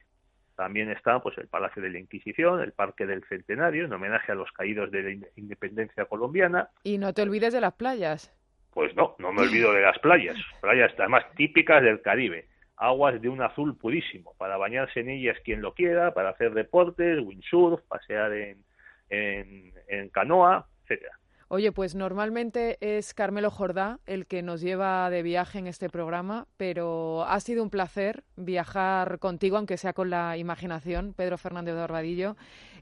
También 0.56 0.89
está 0.91 1.22
pues 1.22 1.38
el 1.38 1.48
Palacio 1.48 1.82
de 1.82 1.89
la 1.89 2.00
Inquisición, 2.00 2.62
el 2.62 2.74
Parque 2.74 3.06
del 3.06 3.24
Centenario, 3.24 3.86
en 3.86 3.93
homenaje 3.93 4.34
a 4.34 4.36
los 4.36 4.52
caídos 4.52 4.91
de 4.91 5.04
la 5.04 5.28
independencia 5.38 6.04
colombiana. 6.06 6.69
Y 6.84 6.98
no 6.98 7.13
te 7.13 7.22
olvides 7.22 7.54
de 7.54 7.62
las 7.62 7.74
playas. 7.74 8.34
Pues 8.72 8.93
no, 8.95 9.15
no 9.19 9.32
me 9.32 9.43
olvido 9.43 9.74
de 9.74 9.82
las 9.82 9.98
playas. 10.00 10.38
Playas 10.62 10.91
además 10.98 11.24
típicas 11.36 11.82
del 11.82 12.02
Caribe. 12.02 12.48
Aguas 12.76 13.22
de 13.22 13.30
un 13.30 13.41
azul 13.41 13.78
purísimo, 13.78 14.36
para 14.38 14.58
bañarse 14.58 15.02
en 15.02 15.10
ellas 15.10 15.38
quien 15.43 15.62
lo 15.62 15.74
quiera, 15.74 16.13
para 16.13 16.30
hacer 16.30 16.54
deportes, 16.54 17.19
windsurf, 17.22 17.82
pasear 17.88 18.34
en, 18.34 18.63
en, 19.10 19.74
en 19.88 20.10
canoa, 20.10 20.67
etcétera. 20.89 21.19
Oye, 21.52 21.71
pues 21.71 21.95
normalmente 21.95 22.78
es 22.80 23.15
Carmelo 23.15 23.49
Jordá 23.49 23.97
el 24.06 24.28
que 24.28 24.43
nos 24.43 24.62
lleva 24.62 25.10
de 25.10 25.23
viaje 25.23 25.58
en 25.58 25.65
este 25.65 25.89
programa, 25.89 26.45
pero 26.58 27.23
ha 27.23 27.39
sido 27.39 27.63
un 27.63 27.71
placer 27.71 28.23
viajar 28.36 29.17
contigo, 29.17 29.58
aunque 29.58 29.78
sea 29.78 29.93
con 29.93 30.12
la 30.12 30.38
imaginación, 30.38 31.15
Pedro 31.15 31.39
Fernández 31.39 31.73
de 31.73 31.82
Orbadillo, 31.82 32.36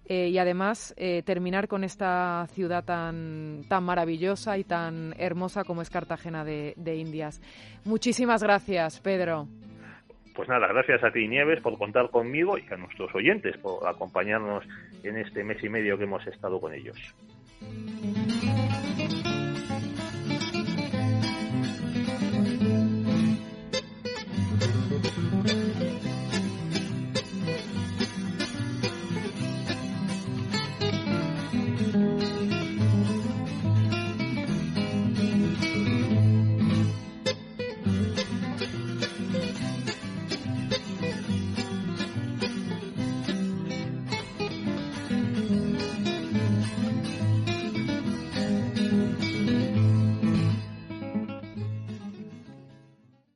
eh, 0.10 0.28
y 0.28 0.38
además 0.38 0.94
eh, 0.98 1.24
terminar 1.24 1.70
con 1.70 1.86
esta 1.86 2.46
ciudad 2.50 2.84
tan, 2.84 3.62
tan 3.70 3.86
maravillosa 3.86 4.58
y 4.58 4.66
tan 4.66 5.16
hermosa 5.18 5.64
como 5.64 5.82
es 5.82 5.90
Cartagena 5.90 6.44
de, 6.44 6.74
de 6.76 6.98
Indias. 6.98 7.42
Muchísimas 7.86 8.44
gracias, 8.44 9.00
Pedro. 9.00 9.48
Pues 10.36 10.50
nada, 10.50 10.68
gracias 10.68 11.02
a 11.06 11.12
ti 11.12 11.26
Nieves 11.26 11.62
por 11.62 11.78
contar 11.78 12.10
conmigo 12.12 12.58
y 12.58 12.66
a 12.70 12.76
nuestros 12.76 13.16
oyentes 13.16 13.58
por 13.58 13.88
acompañarnos 13.88 14.66
en 15.04 15.18
este 15.18 15.46
mes 15.46 15.64
y 15.64 15.70
medio 15.70 15.98
que 15.98 16.04
hemos 16.04 16.28
estado 16.28 16.60
con 16.60 16.74
ellos. 16.74 16.98
Thank 17.60 18.06
you. 18.06 18.17